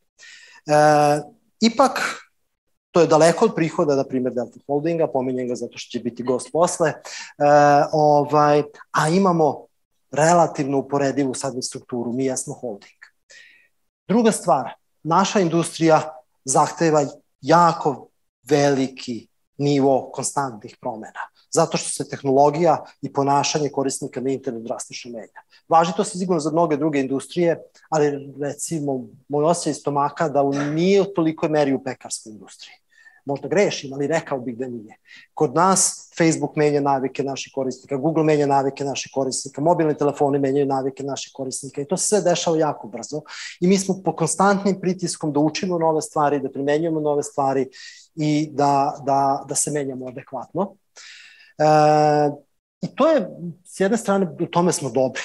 [0.66, 1.22] E,
[1.60, 2.00] ipak,
[2.92, 6.22] To je daleko od prihoda, na primjer, Delta Holdinga, pominjem ga zato što će biti
[6.22, 6.94] gost posle, e,
[7.92, 8.62] ovaj,
[8.92, 9.66] a imamo
[10.10, 13.00] relativno uporedivu sad strukturu, mi jesmo holding.
[14.08, 14.70] Druga stvar,
[15.02, 17.04] naša industrija zahteva
[17.40, 18.08] jako
[18.42, 21.20] veliki nivo konstantnih promena,
[21.50, 25.40] zato što se tehnologija i ponašanje korisnika na internetu drastično menja.
[25.68, 30.42] Važi to se sigurno za mnoge druge industrije, ali recimo moj osjećaj stomaka da
[30.74, 32.81] nije u tolikoj meri u pekarskoj industriji
[33.24, 34.96] možda grešim, ali rekao bih da nije.
[35.34, 40.66] Kod nas Facebook menja navike naših korisnika, Google menja navike naših korisnika, mobilni telefoni menjaju
[40.66, 43.20] navike naših korisnika i to se sve dešava jako brzo
[43.60, 47.68] i mi smo po konstantnim pritiskom da učimo nove stvari, da primenjujemo nove stvari
[48.14, 50.74] i da, da, da se menjamo adekvatno.
[51.58, 51.64] E,
[52.82, 53.28] I to je,
[53.64, 55.22] s jedne strane, u tome smo dobri.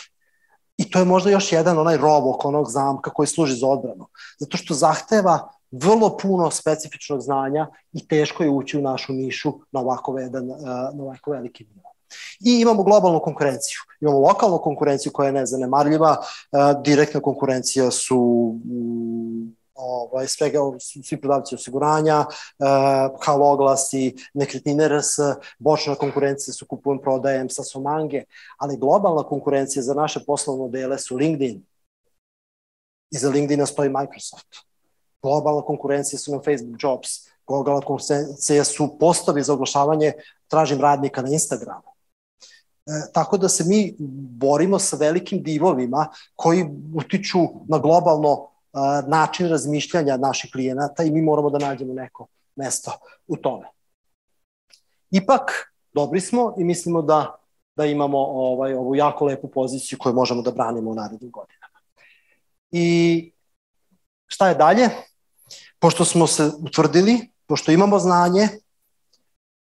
[0.77, 4.07] I to je možda još jedan onaj rov oko onog zamka koji služi za odbranu.
[4.39, 9.79] Zato što zahteva vrlo puno specifičnog znanja i teško je ući u našu nišu na
[9.79, 10.47] ovako, jedan,
[10.93, 11.93] na ovako veliki nivo.
[12.39, 13.79] I imamo globalnu konkurenciju.
[14.01, 16.17] Imamo lokalnu konkurenciju koja je nezanemarljiva,
[16.83, 20.59] direktna konkurencija su mm, ovaj, svega,
[21.03, 22.25] svi prodavci osiguranja,
[23.19, 25.19] kao oglasi, nekretnine RS,
[25.59, 28.23] bočna konkurencija su kupujem, prodajem sa Somange,
[28.57, 31.65] ali globalna konkurencija za naše poslovne modele su LinkedIn.
[33.11, 34.66] Iza LinkedIna stoji Microsoft
[35.27, 37.09] globalna konkurencija su na Facebook Jobs,
[37.47, 40.13] globalna konkurencija su postavi za oglašavanje
[40.47, 41.91] tražim radnika na Instagramu.
[42.87, 43.95] E, tako da se mi
[44.39, 46.65] borimo sa velikim divovima koji
[46.95, 52.91] utiču na globalno e, način razmišljanja naših klijenata i mi moramo da nađemo neko mesto
[53.27, 53.67] u tome.
[55.11, 57.35] Ipak, dobri smo i mislimo da,
[57.75, 61.79] da imamo ovaj, ovu jako lepu poziciju koju možemo da branimo u narednim godinama.
[62.71, 63.31] I
[64.27, 64.89] šta je dalje?
[65.79, 68.49] Pošto smo se utvrdili, pošto imamo znanje,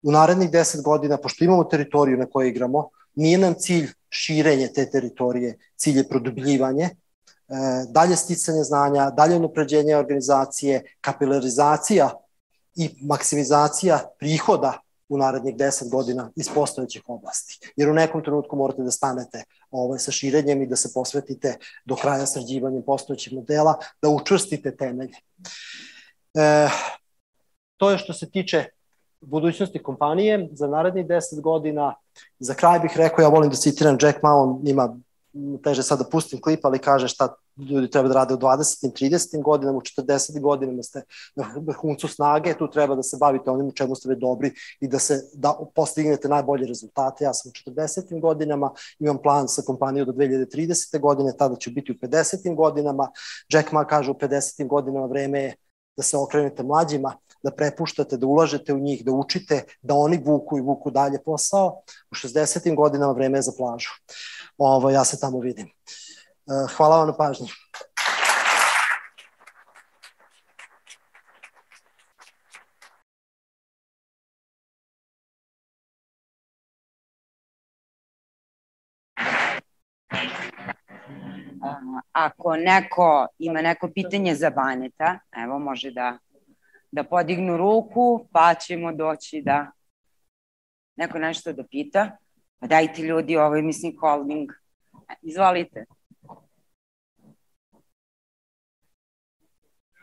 [0.03, 4.85] u narednih 10 godina, pošto imamo teritoriju na kojoj igramo, nije nam cilj širenje te
[4.89, 6.93] teritorije, cilj je produbljivanje, e,
[7.89, 12.11] dalje sticanje znanja, dalje napređenje organizacije, kapilarizacija
[12.75, 17.59] i maksimizacija prihoda u narednih 10 godina iz postojećih oblasti.
[17.75, 21.95] Jer u nekom trenutku morate da stanete ovaj, sa širenjem i da se posvetite do
[21.95, 25.17] kraja sređivanjem postojećih modela, da učvrstite temelje.
[26.35, 26.69] E,
[27.77, 28.65] to je što se tiče
[29.21, 31.95] budućnosti kompanije za narednih 10 godina.
[32.39, 34.97] Za kraj bih rekao, ja volim da citiram Jack Ma, on ima
[35.63, 37.35] teže sad da pustim klip, ali kaže šta
[37.69, 38.91] ljudi treba da rade u 20.
[38.91, 39.41] 30.
[39.43, 40.41] godinama, u 40.
[40.41, 41.01] godinama ste
[41.35, 44.87] na vrhuncu snage, tu treba da se bavite onim u čemu ste već dobri i
[44.87, 47.23] da se da postignete najbolje rezultate.
[47.23, 48.21] Ja sam u 40.
[48.21, 50.99] godinama, imam plan sa kompanijom do 2030.
[50.99, 52.55] godine, tada ću biti u 50.
[52.55, 53.11] godinama.
[53.49, 54.67] Jack Ma kaže u 50.
[54.67, 55.55] godinama vreme je
[55.97, 60.57] da se okrenete mlađima, da prepuštate, da ulažete u njih, da učite, da oni vuku
[60.57, 61.81] i vuku dalje posao.
[62.11, 62.75] U 60.
[62.75, 63.89] godinama vreme je za plažu.
[64.57, 65.67] Ovo, ja se tamo vidim.
[65.67, 67.47] Eh, hvala vam na pažnji.
[82.15, 86.17] Ako neko ima neko pitanje za Baneta, evo može da,
[86.91, 89.71] da podignu ruku, pa ćemo doći da
[90.95, 92.17] neko nešto da pita.
[92.59, 94.51] Pa dajte ljudi, ovo je mislim holding.
[95.21, 95.85] Izvolite.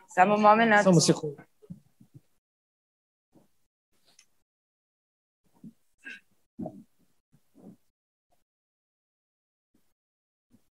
[0.07, 0.83] Samo moment.
[0.83, 1.52] Samo sekundu.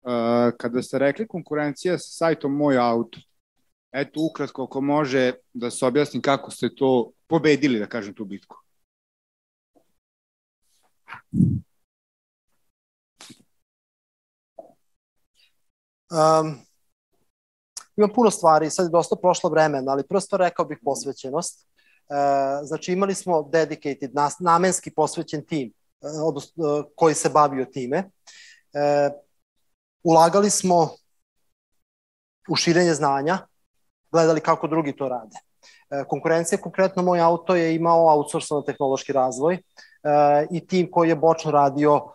[0.09, 3.19] Eh, kada ste rekli konkurencija sa sajtom Moj auto,
[3.91, 8.55] eto ukratko ako može da se objasni kako ste to pobedili, da kažem, tu bitku.
[16.11, 16.57] Um,
[17.97, 21.67] imam puno stvari, sad je dosta prošlo vremena, ali prosto rekao bih posvećenost.
[22.09, 28.09] Eh, znači imali smo dedicated, nas, namenski posvećen tim, eh, odnosno, koji se bavio time.
[28.73, 29.09] E,
[30.03, 30.89] ulagali smo
[32.49, 33.37] u širenje znanja,
[34.11, 35.37] gledali kako drugi to rade.
[35.89, 41.15] Uh, konkurencija, konkretno moj auto je imao outsourcano tehnološki razvoj uh, i tim koji je
[41.15, 42.13] bočno radio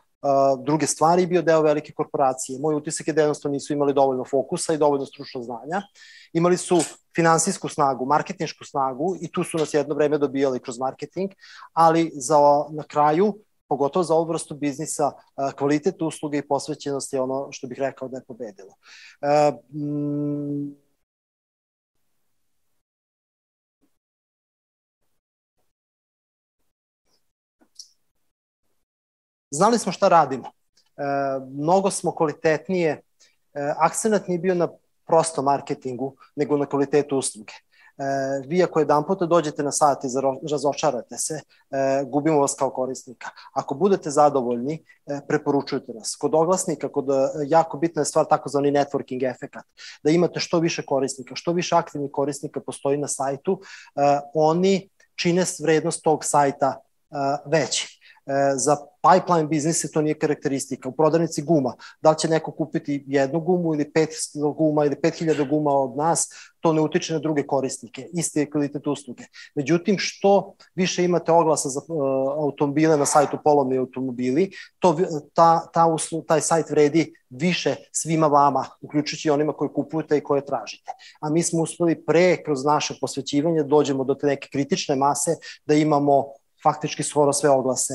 [0.64, 2.58] druge stvari i bio deo velike korporacije.
[2.60, 5.82] Moj utisak je da jednostavno nisu imali dovoljno fokusa i dovoljno stručnog znanja.
[6.32, 6.80] Imali su
[7.16, 11.30] finansijsku snagu, marketinšku snagu i tu su nas jedno vreme dobijali kroz marketing,
[11.72, 12.38] ali za,
[12.70, 13.34] na kraju
[13.68, 15.12] pogotovo za ovu vrstu biznisa,
[15.58, 18.74] kvalitet usluge i posvećenost je ono što bih rekao da je pobedilo.
[29.50, 30.46] Znali smo šta radimo.
[30.46, 31.02] E,
[31.50, 33.00] mnogo smo kvalitetnije, e,
[33.78, 34.68] akcenat nije bio na
[35.06, 37.52] prosto marketingu, nego na kvalitetu usluge.
[37.98, 40.08] E, vi ako jedan puta dođete na sat i
[40.50, 43.30] razočarate se, e, gubimo vas kao korisnika.
[43.52, 46.16] Ako budete zadovoljni, e, preporučujte nas.
[46.16, 47.06] Kod oglasnika, kod
[47.46, 49.64] jako bitna je stvar takozvani networking efekat,
[50.02, 53.60] da imate što više korisnika, što više aktivnih korisnika postoji na sajtu,
[54.34, 56.80] oni čine vrednost tog sajta
[57.46, 57.93] veći.
[58.26, 60.88] E, za pipeline biznise to nije karakteristika.
[60.88, 64.10] U prodavnici guma, da li će neko kupiti jednu gumu ili pet
[64.56, 66.28] guma ili pet hiljada guma od nas,
[66.60, 68.08] to ne utiče na druge korisnike.
[68.12, 69.24] Isti je kvalitet usluge.
[69.54, 71.96] Međutim, što više imate oglasa za uh,
[72.38, 74.96] automobile na sajtu polovni automobili, to,
[75.34, 80.46] ta, ta uslu, taj sajt vredi više svima vama, uključujući onima koji kupujete i koje
[80.46, 80.92] tražite.
[81.20, 85.74] A mi smo uspeli pre, kroz naše posvećivanje, dođemo do te neke kritične mase, da
[85.74, 86.24] imamo
[86.64, 87.94] faktički skoro sve oglase,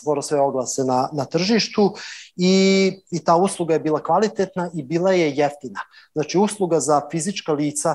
[0.00, 1.94] skoro sve oglase na, na tržištu
[2.36, 5.80] i, i ta usluga je bila kvalitetna i bila je jeftina.
[6.12, 7.94] Znači usluga za fizička lica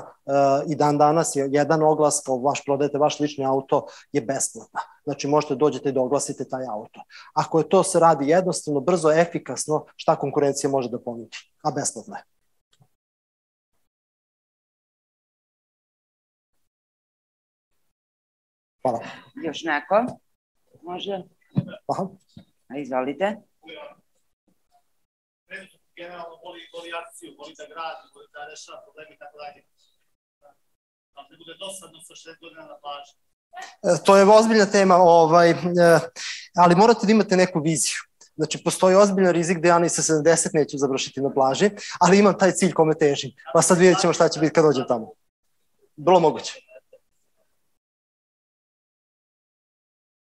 [0.66, 4.80] i dan danas je jedan oglas kao vaš prodajete vaš lični auto je besplatna.
[5.04, 7.00] Znači možete dođete da oglasite taj auto.
[7.34, 11.36] Ako je to se radi jednostavno, brzo, efikasno, šta konkurencija može da ponudi?
[11.62, 12.33] A besplatno je.
[18.84, 19.00] Hvala.
[19.46, 19.96] Još neko?
[20.82, 21.22] Može?
[21.90, 22.04] Aha.
[22.68, 23.26] A izvolite.
[25.96, 29.60] Generalno voli, voli akciju, voli da gradi, voli da rešava problemi i tako dalje.
[31.14, 33.12] Da ne bude dosadno sa 60 godina na plaži.
[33.88, 35.54] E, to je ozbiljna tema, ovaj, e,
[36.62, 38.00] ali morate da imate neku viziju.
[38.36, 41.70] Znači, postoji ozbiljan rizik da ja ni sa 70 neću završiti na plaži,
[42.00, 43.30] ali imam taj cilj kome težim.
[43.54, 45.12] Pa sad vidjet ćemo šta će biti kad dođem tamo.
[45.96, 46.54] Bilo moguće.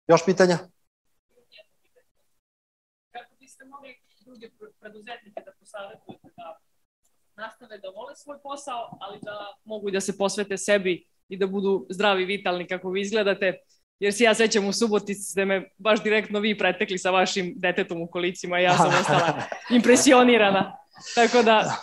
[0.08, 0.58] Još pitanja?
[3.12, 4.50] Kako biste mogli druge
[4.80, 6.58] preduzetnike da posavetujete da
[7.36, 11.46] nastave da vole svoj posao, ali da mogu i da se posvete sebi i da
[11.46, 13.58] budu zdravi, vitalni kako vi izgledate,
[13.98, 18.02] jer se ja sećam u Subotici ste me baš direktno vi pretekli sa vašim detetom
[18.02, 20.76] u kolicima i ja sam ostala impresionirana.
[21.14, 21.76] Tako da,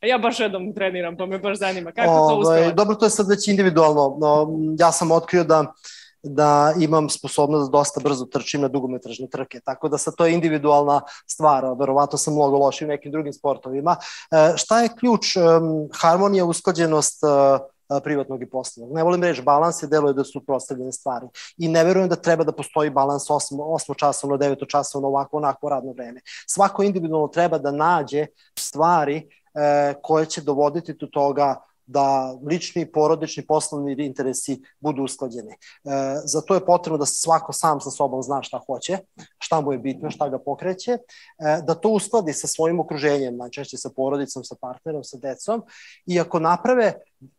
[0.00, 1.92] ja baš redom treniram, pa me baš zanima.
[1.92, 2.72] Kako Ove, to uspeva?
[2.72, 4.16] Dobro, to je sad već individualno.
[4.20, 5.74] No, ja sam otkrio da
[6.24, 10.34] da imam sposobnost da dosta brzo trčim na dugometražne trke, tako da sad to je
[10.34, 13.96] individualna stvar, verovatno sam mnogo loši u nekim drugim sportovima.
[14.30, 15.36] E, šta je ključ?
[15.36, 15.40] E,
[16.00, 18.96] harmonija, usklađenost, e, privatnog i poslovnog.
[18.96, 21.26] Ne volim reći balans je deluje da su prostavljene stvari.
[21.56, 25.68] I ne verujem da treba da postoji balans 8, 8 časovno, 9 časovno, ovako, onako
[25.68, 26.20] radno vreme.
[26.46, 28.26] Svako individualno treba da nađe
[28.58, 29.16] stvari
[29.54, 35.52] e, koje će dovoditi do toga da lični, porodični, poslovni interesi budu usklađeni.
[35.52, 35.56] E,
[36.24, 38.98] za to je potrebno da svako sam sa sobom zna šta hoće,
[39.38, 41.00] šta mu je bitno, šta ga pokreće, e,
[41.66, 45.62] da to uskladi sa svojim okruženjem, najčešće sa porodicom, sa partnerom, sa decom
[46.06, 46.94] i ako naprave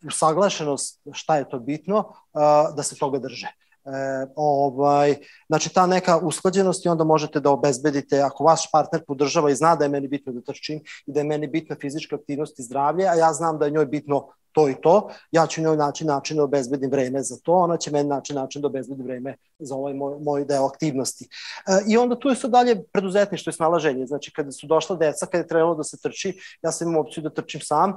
[0.08, 2.39] usaglašenost šta je to bitno, e,
[2.76, 3.64] da se toga drže.
[3.86, 5.16] E, ovaj,
[5.48, 9.76] znači ta neka usklađenost i onda možete da obezbedite, ako vaš partner podržava i zna
[9.76, 13.08] da je meni bitno da trčim i da je meni bitna fizička aktivnost i zdravlje,
[13.08, 16.38] a ja znam da je njoj bitno to i to, ja ću njoj naći način
[16.38, 19.93] da obezbedim vreme za to, ona će meni naći način da obezbedi vreme za ovaj
[19.93, 21.28] moj, moj deo aktivnosti.
[21.68, 25.26] E, I onda tu je sad dalje preduzetništvo i snalaženje, znači kada su došla deca,
[25.26, 26.34] kada je trebalo da se trči,
[26.64, 27.95] ja sam imao opciju da trčim sam, e,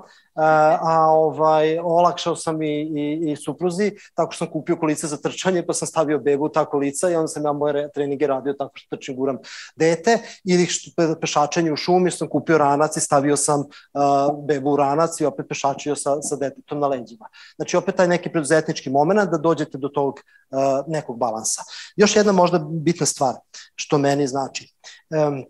[0.80, 5.66] a ovaj, olakšao sam i, i, i supruzi, tako što sam kupio kolice za trčanje,
[5.66, 8.72] pa sam stavio bebu u ta kolica i onda sam ja moje treninge radio tako
[8.74, 9.38] što trčim guram
[9.76, 10.90] dete, ili što
[11.20, 15.46] pešačenje u šumi, sam kupio ranac i stavio sam uh, bebu u ranac i opet
[15.48, 17.28] pešačio sa, sa detetom na leđima.
[17.56, 21.62] Znači, opet taj neki preduzetnički moment da dođete do tog uh, nekog balansa.
[21.96, 23.34] Još jedna možda bitna stvar,
[23.74, 24.74] što meni znači.
[25.10, 25.44] Um,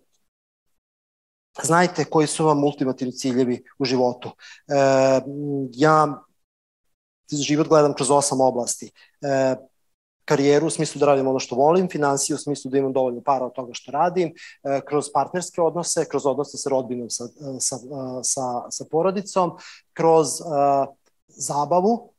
[1.63, 4.31] znajte koji su vam ultimativni ciljevi u životu.
[4.69, 4.75] E,
[5.73, 6.23] ja
[7.33, 8.91] život gledam kroz osam oblasti.
[9.23, 9.57] E,
[10.29, 13.47] karijeru u smislu da radim ono što volim, financije u smislu da imam dovoljno para
[13.47, 17.29] od toga što radim, e, kroz partnerske odnose, kroz odnose sa rodbinom, sa,
[17.61, 17.77] sa,
[18.23, 19.57] sa, sa porodicom,
[19.93, 20.95] kroz uh,
[21.29, 22.13] zabavu,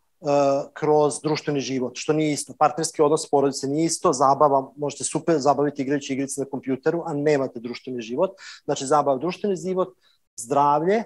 [0.73, 2.53] kroz društveni život, što nije isto.
[2.59, 7.59] Partnerski odnos porodice nije isto, zabava, možete super zabaviti igrajući igrice na kompjuteru, a nemate
[7.59, 8.31] društveni život.
[8.65, 9.95] Znači, zabava, društveni život,
[10.37, 11.03] zdravlje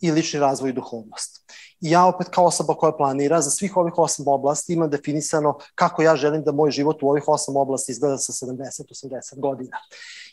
[0.00, 1.44] i lični razvoj i duhovnost.
[1.80, 6.16] Ja opet kao osoba koja planira za svih ovih osam oblasti imam definisano kako ja
[6.16, 9.76] želim da moj život u ovih osam oblasti izgleda sa 70-80 godina.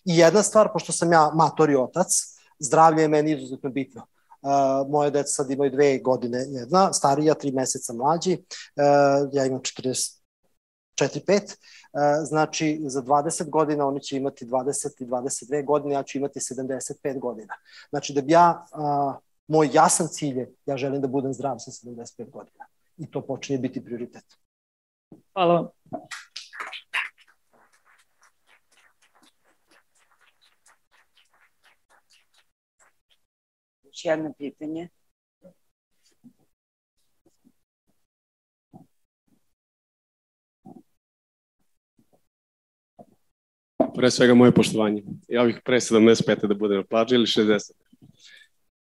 [0.05, 2.07] I jedna stvar, pošto sam ja mator i otac,
[2.59, 4.07] zdravlje je meni izuzetno bitno.
[4.41, 9.59] Uh, moje deca sad imaju dve godine jedna, starija, tri meseca mlađi, uh, ja imam
[9.59, 10.19] 40,
[11.01, 16.17] 4-5, uh, znači za 20 godina oni će imati 20 i 22 godine, ja ću
[16.17, 17.53] imati 75 godina.
[17.89, 18.65] Znači da bi ja
[19.47, 22.65] moj jasan cilj je, ja želim da budem zdrav sa 75 godina.
[22.97, 24.23] I to počinje biti prioritet.
[25.33, 25.71] Hvala.
[33.83, 34.89] Još jedno pitanje.
[43.95, 45.03] Pre svega moje poštovanje.
[45.27, 46.47] Ja bih pre 75.
[46.47, 47.86] da budem na plaži ili 60.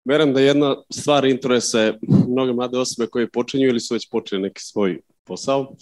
[0.05, 4.61] Verujem da jedna stvar interesuje mnoge mlade osobe koje počinju ili su već počeli neki
[4.61, 5.75] svoj posao.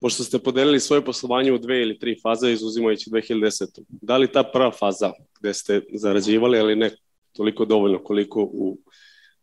[0.00, 3.82] Pošto ste podelili svoje poslovanje u dve ili tri faze, izuzimajući 2010.
[3.88, 6.90] Da li ta prva faza gde ste zarađivali, ali ne
[7.32, 8.78] toliko dovoljno koliko u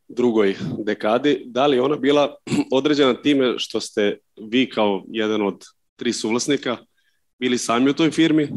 [0.07, 2.35] drugoj dekadi, da li ona bila
[2.71, 4.17] određena time što ste
[4.49, 5.63] vi kao jedan od
[5.95, 6.77] tri suvlasnika
[7.39, 8.49] bili sami u toj firmi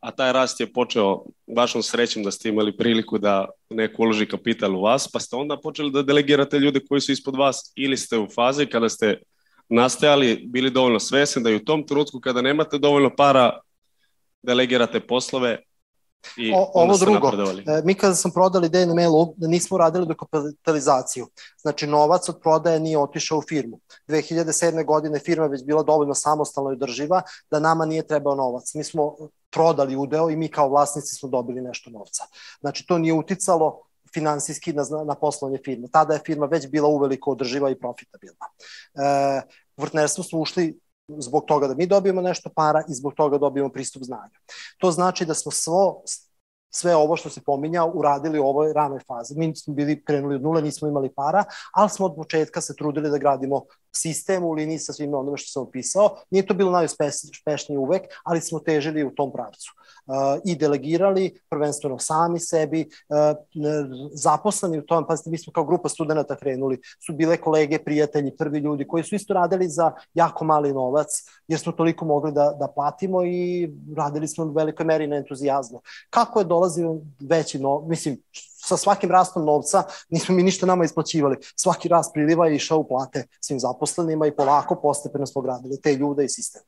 [0.00, 1.24] a taj rast je počeo
[1.56, 5.56] vašom srećom da ste imali priliku da neko uloži kapital u vas, pa ste onda
[5.60, 9.18] počeli da delegirate ljude koji su ispod vas ili ste u fazi kada ste
[9.68, 13.58] nastajali, bili dovoljno svesni da i u tom trenutku kada nemate dovoljno para
[14.42, 15.58] delegirate poslove
[16.36, 17.30] I o, ovo drugo,
[17.66, 21.26] e, mi kada sam prodali DNML-u, nismo radili dokapitalizaciju.
[21.60, 23.80] Znači, novac od prodaje nije otišao u firmu.
[24.08, 24.84] 2007.
[24.84, 28.74] godine firma već bila dovoljno samostalno i održiva da nama nije trebao novac.
[28.74, 29.16] Mi smo
[29.50, 32.24] prodali udeo i mi kao vlasnici smo dobili nešto novca.
[32.60, 33.82] Znači, to nije uticalo
[34.14, 35.88] finansijski na, na poslovanje firme.
[35.92, 38.46] Tada je firma već bila uveliko održiva i profitabilna.
[38.94, 39.42] E,
[39.76, 40.78] u vrtnerstvo smo ušli
[41.08, 44.34] zbog toga da mi dobijemo nešto para i zbog toga dobijemo pristup znanju.
[44.78, 46.02] To znači da smo svo
[46.70, 49.34] sve ovo što se pominjao uradili u ovoj ranoj fazi.
[49.38, 53.10] Mi smo bili krenuli od nule, nismo imali para, ali smo od početka se trudili
[53.10, 53.62] da gradimo
[53.96, 56.16] sistem u liniji sa svim onome što sam opisao.
[56.30, 59.72] Nije to bilo najuspešnije uvek, ali smo težili u tom pravcu.
[60.06, 63.16] Uh, I delegirali, prvenstveno sami sebi, uh,
[64.12, 68.58] zaposleni u tom, pazite, mi smo kao grupa studenta krenuli, su bile kolege, prijatelji, prvi
[68.58, 71.08] ljudi koji su isto radili za jako mali novac,
[71.48, 75.80] jer smo toliko mogli da, da platimo i radili smo u velikoj meri na entuzijazmu.
[76.10, 78.22] Kako je dolazio veći novac, mislim,
[78.66, 81.36] sa svakim rastom novca nismo mi ništa nama isplaćivali.
[81.56, 85.94] Svaki rast priliva je išao u plate svim zaposlenima i polako postepeno smo gradili te
[85.94, 86.62] ljude i sistem.